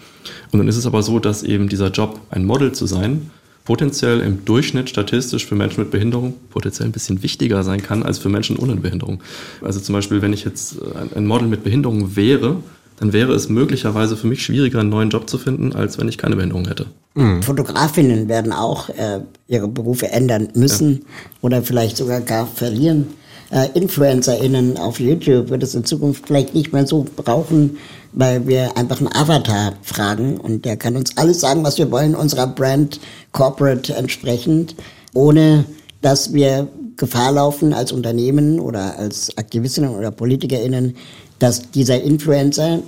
[0.52, 3.32] Und dann ist es aber so, dass eben dieser Job, ein Model zu sein,
[3.72, 8.18] potenziell im Durchschnitt statistisch für Menschen mit Behinderung potenziell ein bisschen wichtiger sein kann als
[8.20, 9.24] für Menschen ohne Behinderung.
[9.62, 12.58] Also zum Beispiel, wenn ich jetzt äh, ein Model mit Behinderung wäre,
[13.00, 16.18] dann wäre es möglicherweise für mich schwieriger, einen neuen Job zu finden, als wenn ich
[16.18, 16.88] keine Behinderung hätte.
[17.14, 17.44] Mhm.
[17.44, 21.00] Fotografinnen werden auch äh, ihre Berufe ändern müssen ja.
[21.40, 23.08] oder vielleicht sogar gar verlieren.
[23.52, 27.78] Äh, InfluencerInnen auf YouTube wird es in Zukunft vielleicht nicht mehr so brauchen,
[28.14, 32.16] weil wir einfach einen Avatar fragen und der kann uns alles sagen, was wir wollen,
[32.16, 33.00] unserer Brand
[33.32, 34.76] Corporate entsprechend,
[35.14, 35.66] ohne
[36.02, 36.68] dass wir
[36.98, 40.96] Gefahr laufen als Unternehmen oder als Aktivistinnen oder PolitikerInnen,
[41.40, 42.80] dass dieser Influencer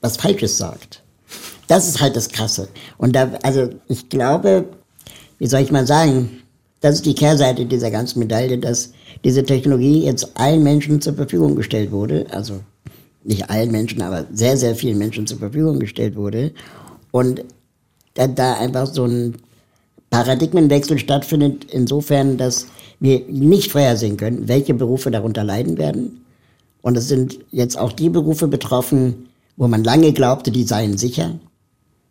[0.00, 1.02] was Falsches sagt.
[1.68, 2.68] Das ist halt das Krasse.
[2.98, 4.66] Und da, also ich glaube,
[5.38, 6.42] wie soll ich mal sagen,
[6.80, 8.92] das ist die Kehrseite dieser ganzen Medaille, dass
[9.24, 12.26] diese Technologie jetzt allen Menschen zur Verfügung gestellt wurde.
[12.30, 12.60] Also
[13.24, 16.52] nicht allen Menschen, aber sehr, sehr vielen Menschen zur Verfügung gestellt wurde.
[17.10, 17.44] Und
[18.14, 19.36] da, einfach so ein
[20.10, 22.66] Paradigmenwechsel stattfindet, insofern, dass
[23.00, 26.22] wir nicht vorhersehen können, welche Berufe darunter leiden werden
[26.86, 29.26] und es sind jetzt auch die Berufe betroffen,
[29.56, 31.34] wo man lange glaubte, die seien sicher.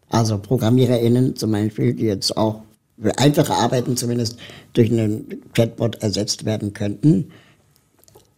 [0.09, 2.59] Also ProgrammiererInnen zum Beispiel, die jetzt auch
[3.01, 4.35] für einfache Arbeiten zumindest
[4.73, 7.31] durch einen Chatbot ersetzt werden könnten.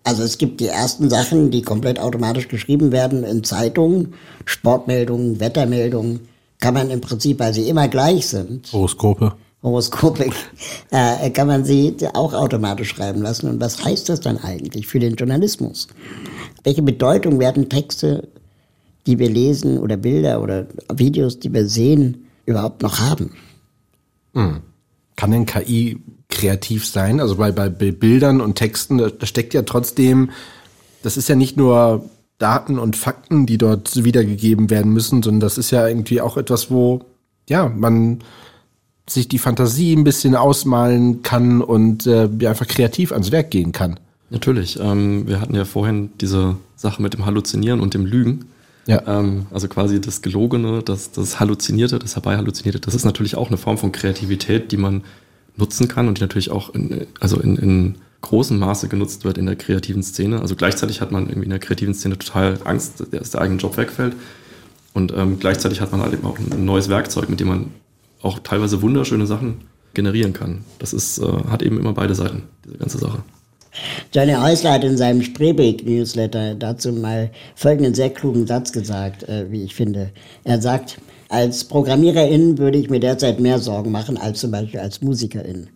[0.04, 4.14] Also es gibt die ersten Sachen, die komplett automatisch geschrieben werden in Zeitungen,
[4.46, 6.20] Sportmeldungen, Wettermeldungen,
[6.60, 8.72] kann man im Prinzip, weil sie immer gleich sind.
[8.72, 9.34] Horoskope.
[9.64, 10.34] Horoskopik,
[10.92, 13.50] äh, kann man sie auch automatisch schreiben lassen.
[13.50, 15.88] Und was heißt das dann eigentlich für den Journalismus?
[16.64, 18.28] Welche Bedeutung werden Texte,
[19.08, 23.36] die wir lesen oder Bilder oder Videos, die wir sehen, überhaupt noch haben?
[24.34, 24.62] Hm.
[25.16, 26.00] Kann denn KI
[26.30, 27.20] kreativ sein?
[27.20, 30.30] Also bei, bei Bildern und Texten, da steckt ja trotzdem,
[31.02, 35.58] das ist ja nicht nur Daten und Fakten, die dort wiedergegeben werden müssen, sondern das
[35.58, 37.02] ist ja irgendwie auch etwas, wo,
[37.50, 38.20] ja, man
[39.10, 44.00] sich die Fantasie ein bisschen ausmalen kann und äh, einfach kreativ ans Werk gehen kann.
[44.30, 44.78] Natürlich.
[44.80, 48.46] Ähm, wir hatten ja vorhin diese Sache mit dem Halluzinieren und dem Lügen.
[48.86, 49.02] Ja.
[49.08, 53.58] Ähm, also quasi das Gelogene, das, das Halluzinierte, das Herbeihalluzinierte, das ist natürlich auch eine
[53.58, 55.04] Form von Kreativität, die man
[55.56, 59.46] nutzen kann und die natürlich auch in, also in, in großem Maße genutzt wird in
[59.46, 60.42] der kreativen Szene.
[60.42, 63.78] Also gleichzeitig hat man irgendwie in der kreativen Szene total Angst, dass der eigene Job
[63.78, 64.16] wegfällt.
[64.94, 67.72] Und ähm, gleichzeitig hat man halt eben auch ein neues Werkzeug, mit dem man
[68.22, 69.62] auch teilweise wunderschöne Sachen
[69.94, 70.64] generieren kann.
[70.80, 73.24] Das ist, äh, hat eben immer beide Seiten, diese ganze Sache.
[74.14, 79.64] Johnny Häusler hat in seinem Spreebeek-Newsletter dazu mal folgenden sehr klugen Satz gesagt, äh, wie
[79.64, 80.12] ich finde.
[80.44, 81.00] Er sagt,
[81.30, 85.70] als Programmiererin würde ich mir derzeit mehr Sorgen machen als zum Beispiel als Musikerin.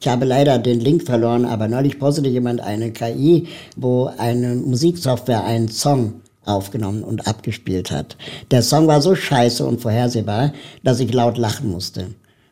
[0.00, 5.44] Ich habe leider den Link verloren, aber neulich postete jemand eine KI, wo eine Musiksoftware
[5.44, 8.16] einen Song aufgenommen und abgespielt hat.
[8.50, 12.08] Der Song war so scheiße und vorhersehbar, dass ich laut lachen musste.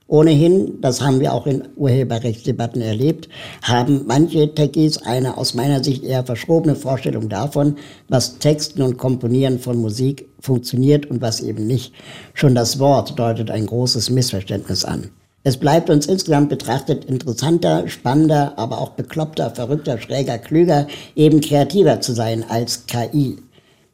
[0.06, 3.30] Ohnehin, das haben wir auch in Urheberrechtsdebatten erlebt,
[3.62, 7.76] haben manche Techies eine aus meiner Sicht eher verschrobene Vorstellung davon,
[8.08, 11.94] was Texten und Komponieren von Musik funktioniert und was eben nicht.
[12.34, 15.08] Schon das Wort deutet ein großes Missverständnis an.
[15.42, 20.86] Es bleibt uns insgesamt betrachtet interessanter, spannender, aber auch bekloppter, verrückter, schräger, klüger,
[21.16, 23.38] eben kreativer zu sein als KI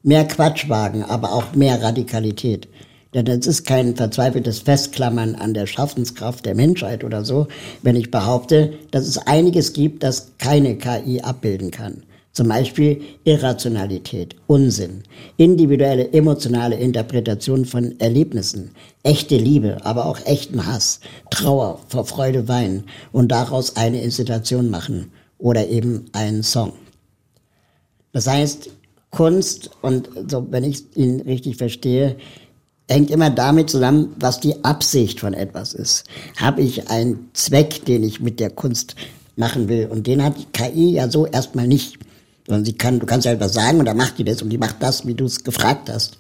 [0.03, 2.69] mehr Quatsch wagen, aber auch mehr Radikalität.
[3.13, 7.49] Denn es ist kein verzweifeltes Festklammern an der Schaffenskraft der Menschheit oder so,
[7.83, 12.05] wenn ich behaupte, dass es einiges gibt, das keine KI abbilden kann.
[12.33, 15.03] Zum Beispiel Irrationalität, Unsinn,
[15.37, 18.71] individuelle emotionale Interpretation von Erlebnissen,
[19.03, 25.11] echte Liebe, aber auch echten Hass, Trauer, vor Freude weinen und daraus eine Institution machen
[25.39, 26.75] oder eben einen Song.
[28.13, 28.71] Das heißt,
[29.11, 32.17] Kunst und so, wenn ich ihn richtig verstehe,
[32.89, 36.05] hängt immer damit zusammen, was die Absicht von etwas ist.
[36.37, 38.97] Habe ich einen Zweck, den ich mit der Kunst
[39.37, 39.89] machen will?
[39.91, 41.99] Und den hat die KI ja so erstmal nicht.
[42.47, 44.59] Sondern sie kann, du kannst halt was sagen und dann macht die das und die
[44.59, 46.19] macht das, wie du es gefragt hast.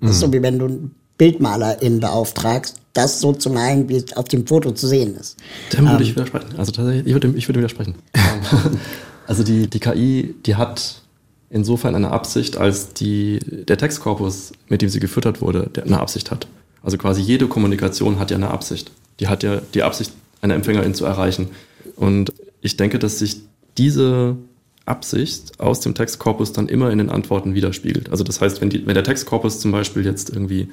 [0.00, 4.16] Das ist so wie wenn du einen Bildmalerin beauftragst, das so zu malen, wie es
[4.16, 5.36] auf dem Foto zu sehen ist.
[5.72, 6.48] Dem würde ich widersprechen.
[6.56, 7.94] Also tatsächlich, ich würde, ich würde widersprechen.
[9.26, 11.02] also die, die KI, die hat
[11.50, 16.46] insofern eine Absicht, als die, der Textkorpus, mit dem sie gefüttert wurde, eine Absicht hat.
[16.82, 18.90] Also quasi jede Kommunikation hat ja eine Absicht.
[19.20, 21.48] Die hat ja die Absicht, eine Empfängerin zu erreichen.
[21.96, 23.38] Und ich denke, dass sich
[23.78, 24.36] diese
[24.84, 28.10] Absicht aus dem Textkorpus dann immer in den Antworten widerspiegelt.
[28.10, 30.68] Also das heißt, wenn, die, wenn der Textkorpus zum Beispiel jetzt irgendwie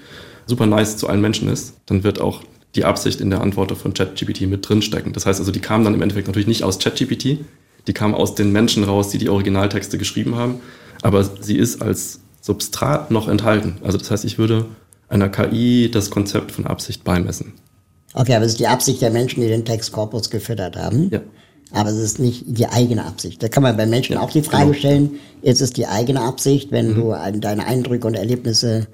[0.46, 2.44] super nice zu allen Menschen ist, dann wird auch
[2.76, 5.14] die Absicht in der Antwort von ChatGPT mit drinstecken.
[5.14, 7.40] Das heißt also, die kam dann im Endeffekt natürlich nicht aus ChatGPT,
[7.88, 10.60] die kam aus den Menschen raus, die die Originaltexte geschrieben haben,
[11.02, 13.78] aber sie ist als Substrat noch enthalten.
[13.84, 14.66] Also das heißt, ich würde
[15.10, 17.54] einer KI das Konzept von Absicht beimessen.
[18.14, 21.10] Okay, aber es ist die Absicht der Menschen, die den Textkorpus gefüttert haben.
[21.12, 21.22] Ja.
[21.72, 23.42] Aber es ist nicht die eigene Absicht.
[23.42, 24.78] Da kann man bei Menschen Ja, auch die Frage genau.
[24.78, 25.12] stellen,
[25.42, 26.96] ist es die eigene Absicht, wenn Mhm.
[26.96, 28.88] du ein- deine Eindrücke und Erlebnisse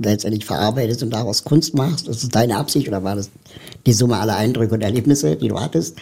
[0.00, 2.08] letztendlich verarbeitest und daraus Kunst machst?
[2.08, 3.30] Ist es deine Absicht oder war das
[3.86, 5.96] die Summe aller Eindrücke und Erlebnisse, die du hattest?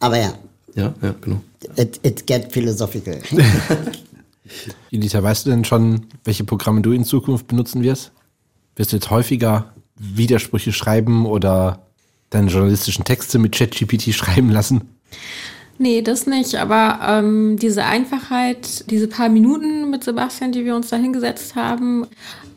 [0.00, 0.32] Aber ja,
[0.78, 1.40] Ja, ja, genau.
[1.76, 3.20] it, it get philosophical.
[4.92, 8.12] Elita, weißt du denn schon, welche Programme du in Zukunft benutzen wirst?
[8.76, 11.82] Wirst du jetzt häufiger Widersprüche schreiben oder
[12.30, 14.82] deine journalistischen Texte mit ChatGPT schreiben lassen?
[15.80, 16.56] Nee, das nicht.
[16.56, 22.06] Aber ähm, diese Einfachheit, diese paar Minuten mit Sebastian, die wir uns da hingesetzt haben,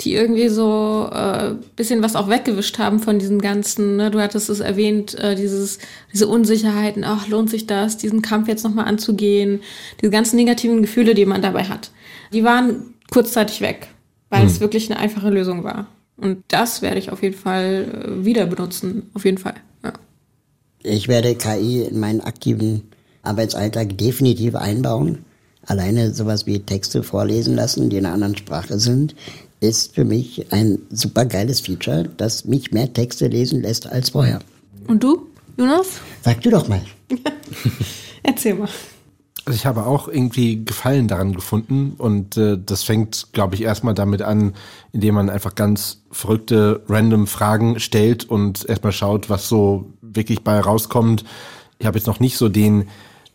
[0.01, 4.09] die irgendwie so äh, bisschen was auch weggewischt haben von diesem ganzen, ne?
[4.09, 5.78] du hattest es erwähnt, äh, dieses,
[6.11, 9.61] diese Unsicherheiten, ach, lohnt sich das, diesen Kampf jetzt nochmal anzugehen,
[10.01, 11.91] diese ganzen negativen Gefühle, die man dabei hat,
[12.34, 13.89] die waren kurzzeitig weg,
[14.30, 15.86] weil es wirklich eine einfache Lösung war.
[16.17, 19.55] Und das werde ich auf jeden Fall äh, wieder benutzen, auf jeden Fall.
[19.84, 19.93] Ja.
[20.82, 22.89] Ich werde KI in meinen aktiven
[23.24, 25.19] Arbeitsalltag definitiv einbauen.
[25.65, 29.15] Alleine sowas wie Texte vorlesen lassen, die in einer anderen Sprache sind,
[29.59, 34.39] ist für mich ein super geiles Feature, das mich mehr Texte lesen lässt als vorher.
[34.88, 35.88] Und du, Jonas?
[36.24, 36.82] Sag du doch mal.
[38.24, 38.69] Erzähl mal.
[39.45, 43.95] Also ich habe auch irgendwie Gefallen daran gefunden und äh, das fängt, glaube ich, erstmal
[43.95, 44.53] damit an,
[44.91, 50.59] indem man einfach ganz verrückte, random Fragen stellt und erstmal schaut, was so wirklich bei
[50.59, 51.24] rauskommt.
[51.80, 52.88] Ich habe jetzt noch nicht so den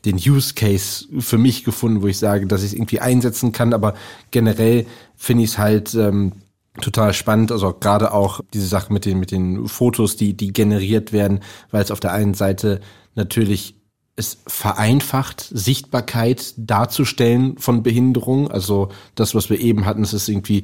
[0.07, 3.75] den Use Case für mich gefunden, wo ich sage, dass ich es irgendwie einsetzen kann,
[3.75, 3.95] aber
[4.31, 4.87] generell
[5.17, 6.33] finde ich es halt ähm,
[6.81, 11.13] total spannend, also gerade auch diese Sache mit den mit den Fotos, die die generiert
[11.13, 11.41] werden,
[11.71, 12.81] weil es auf der einen Seite
[13.15, 13.75] natürlich
[14.17, 18.51] es vereinfacht, Sichtbarkeit darzustellen von Behinderung.
[18.51, 20.63] Also das, was wir eben hatten, es ist irgendwie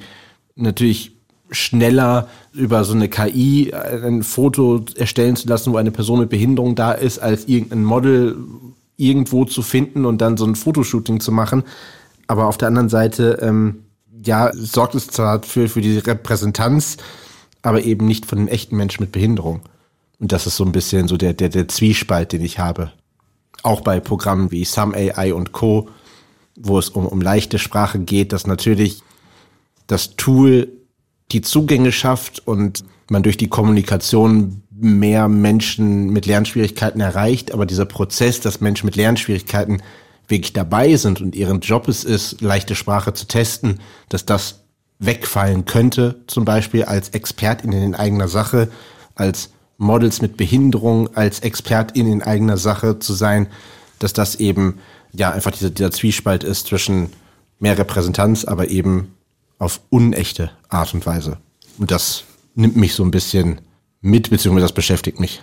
[0.54, 1.12] natürlich
[1.50, 6.74] schneller über so eine KI ein Foto erstellen zu lassen, wo eine Person mit Behinderung
[6.74, 8.36] da ist, als irgendein Model
[9.02, 11.64] irgendwo zu finden und dann so ein Fotoshooting zu machen.
[12.26, 13.84] Aber auf der anderen Seite, ähm,
[14.24, 16.96] ja, sorgt es zwar für, für die Repräsentanz,
[17.62, 19.60] aber eben nicht von dem echten Menschen mit Behinderung.
[20.18, 22.92] Und das ist so ein bisschen so der, der, der Zwiespalt, den ich habe
[23.62, 25.88] auch bei Programmen wie Some AI und Co.,
[26.56, 29.02] wo es um, um leichte Sprache geht, dass natürlich
[29.86, 30.68] das Tool
[31.30, 37.84] die Zugänge schafft und man durch die Kommunikation mehr Menschen mit Lernschwierigkeiten erreicht, aber dieser
[37.84, 39.82] Prozess, dass Menschen mit Lernschwierigkeiten
[40.28, 44.60] wirklich dabei sind und ihren Job es ist, leichte Sprache zu testen, dass das
[44.98, 48.70] wegfallen könnte, zum Beispiel als Expertin in eigener Sache,
[49.14, 53.48] als Models mit Behinderung, als Expertin in eigener Sache zu sein,
[53.98, 54.78] dass das eben
[55.12, 57.10] ja einfach dieser, dieser Zwiespalt ist zwischen
[57.58, 59.14] mehr Repräsentanz, aber eben
[59.58, 61.38] auf unechte Art und Weise.
[61.78, 62.24] Und das
[62.54, 63.60] nimmt mich so ein bisschen
[64.02, 65.42] mit, beziehungsweise das beschäftigt mich.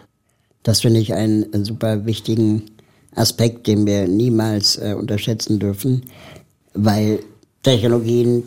[0.64, 2.64] Das finde ich einen super wichtigen
[3.16, 6.04] Aspekt, den wir niemals äh, unterschätzen dürfen,
[6.74, 7.20] weil
[7.64, 8.44] Technologien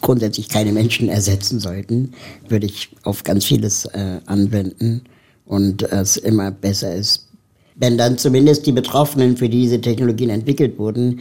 [0.00, 2.12] grundsätzlich keine Menschen ersetzen sollten,
[2.48, 5.02] würde ich auf ganz vieles äh, anwenden
[5.44, 7.28] und es immer besser ist,
[7.74, 11.20] wenn dann zumindest die Betroffenen, für die diese Technologien entwickelt wurden,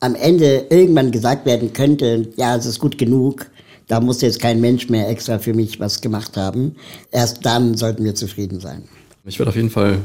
[0.00, 3.50] am Ende irgendwann gesagt werden könnte, ja, es ist gut genug,
[3.88, 6.76] da muss jetzt kein Mensch mehr extra für mich was gemacht haben.
[7.10, 8.84] Erst dann sollten wir zufrieden sein.
[9.24, 9.98] Ich werde auf jeden Fall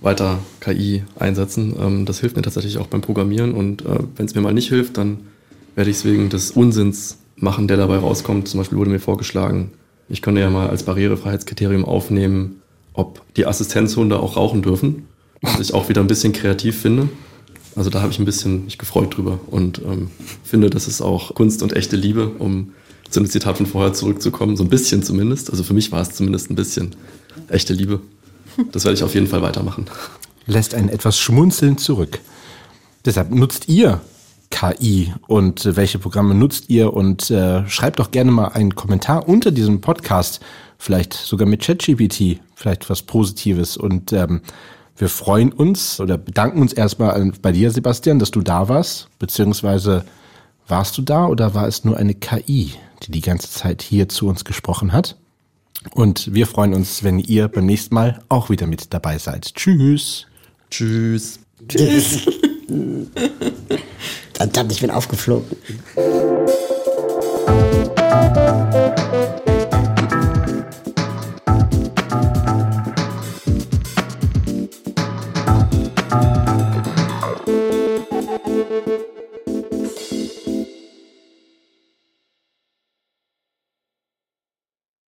[0.00, 1.74] weiter KI einsetzen.
[1.78, 4.68] Ähm, das hilft mir tatsächlich auch beim Programmieren und äh, wenn es mir mal nicht
[4.68, 5.18] hilft, dann
[5.74, 8.48] werde ich es wegen des Unsinns machen, der dabei rauskommt.
[8.48, 9.72] Zum Beispiel wurde mir vorgeschlagen,
[10.08, 12.62] ich könnte ja mal als Barrierefreiheitskriterium aufnehmen,
[12.92, 15.08] ob die Assistenzhunde auch rauchen dürfen,
[15.42, 17.08] was ich auch wieder ein bisschen kreativ finde.
[17.74, 20.10] Also da habe ich ein bisschen mich gefreut drüber und ähm,
[20.44, 22.72] finde, das ist auch Kunst und echte Liebe, um
[23.14, 25.50] zu einem Zitat von vorher zurückzukommen, so ein bisschen zumindest.
[25.50, 26.94] Also für mich war es zumindest ein bisschen
[27.48, 28.00] echte Liebe.
[28.72, 29.86] Das werde ich auf jeden Fall weitermachen.
[30.46, 32.20] Lässt einen etwas schmunzeln zurück.
[33.04, 34.00] Deshalb nutzt ihr
[34.50, 39.28] KI und äh, welche Programme nutzt ihr und äh, schreibt doch gerne mal einen Kommentar
[39.28, 40.40] unter diesem Podcast,
[40.78, 44.42] vielleicht sogar mit ChatGPT, vielleicht was Positives und ähm,
[44.96, 50.04] wir freuen uns oder bedanken uns erstmal bei dir, Sebastian, dass du da warst, beziehungsweise
[50.68, 52.74] warst du da oder war es nur eine KI,
[53.06, 55.16] die die ganze Zeit hier zu uns gesprochen hat?
[55.92, 59.54] Und wir freuen uns, wenn ihr beim nächsten Mal auch wieder mit dabei seid.
[59.54, 60.26] Tschüss.
[60.70, 61.40] Tschüss.
[61.68, 62.26] Tschüss.
[64.34, 65.56] Verdammt, ich bin aufgeflogen.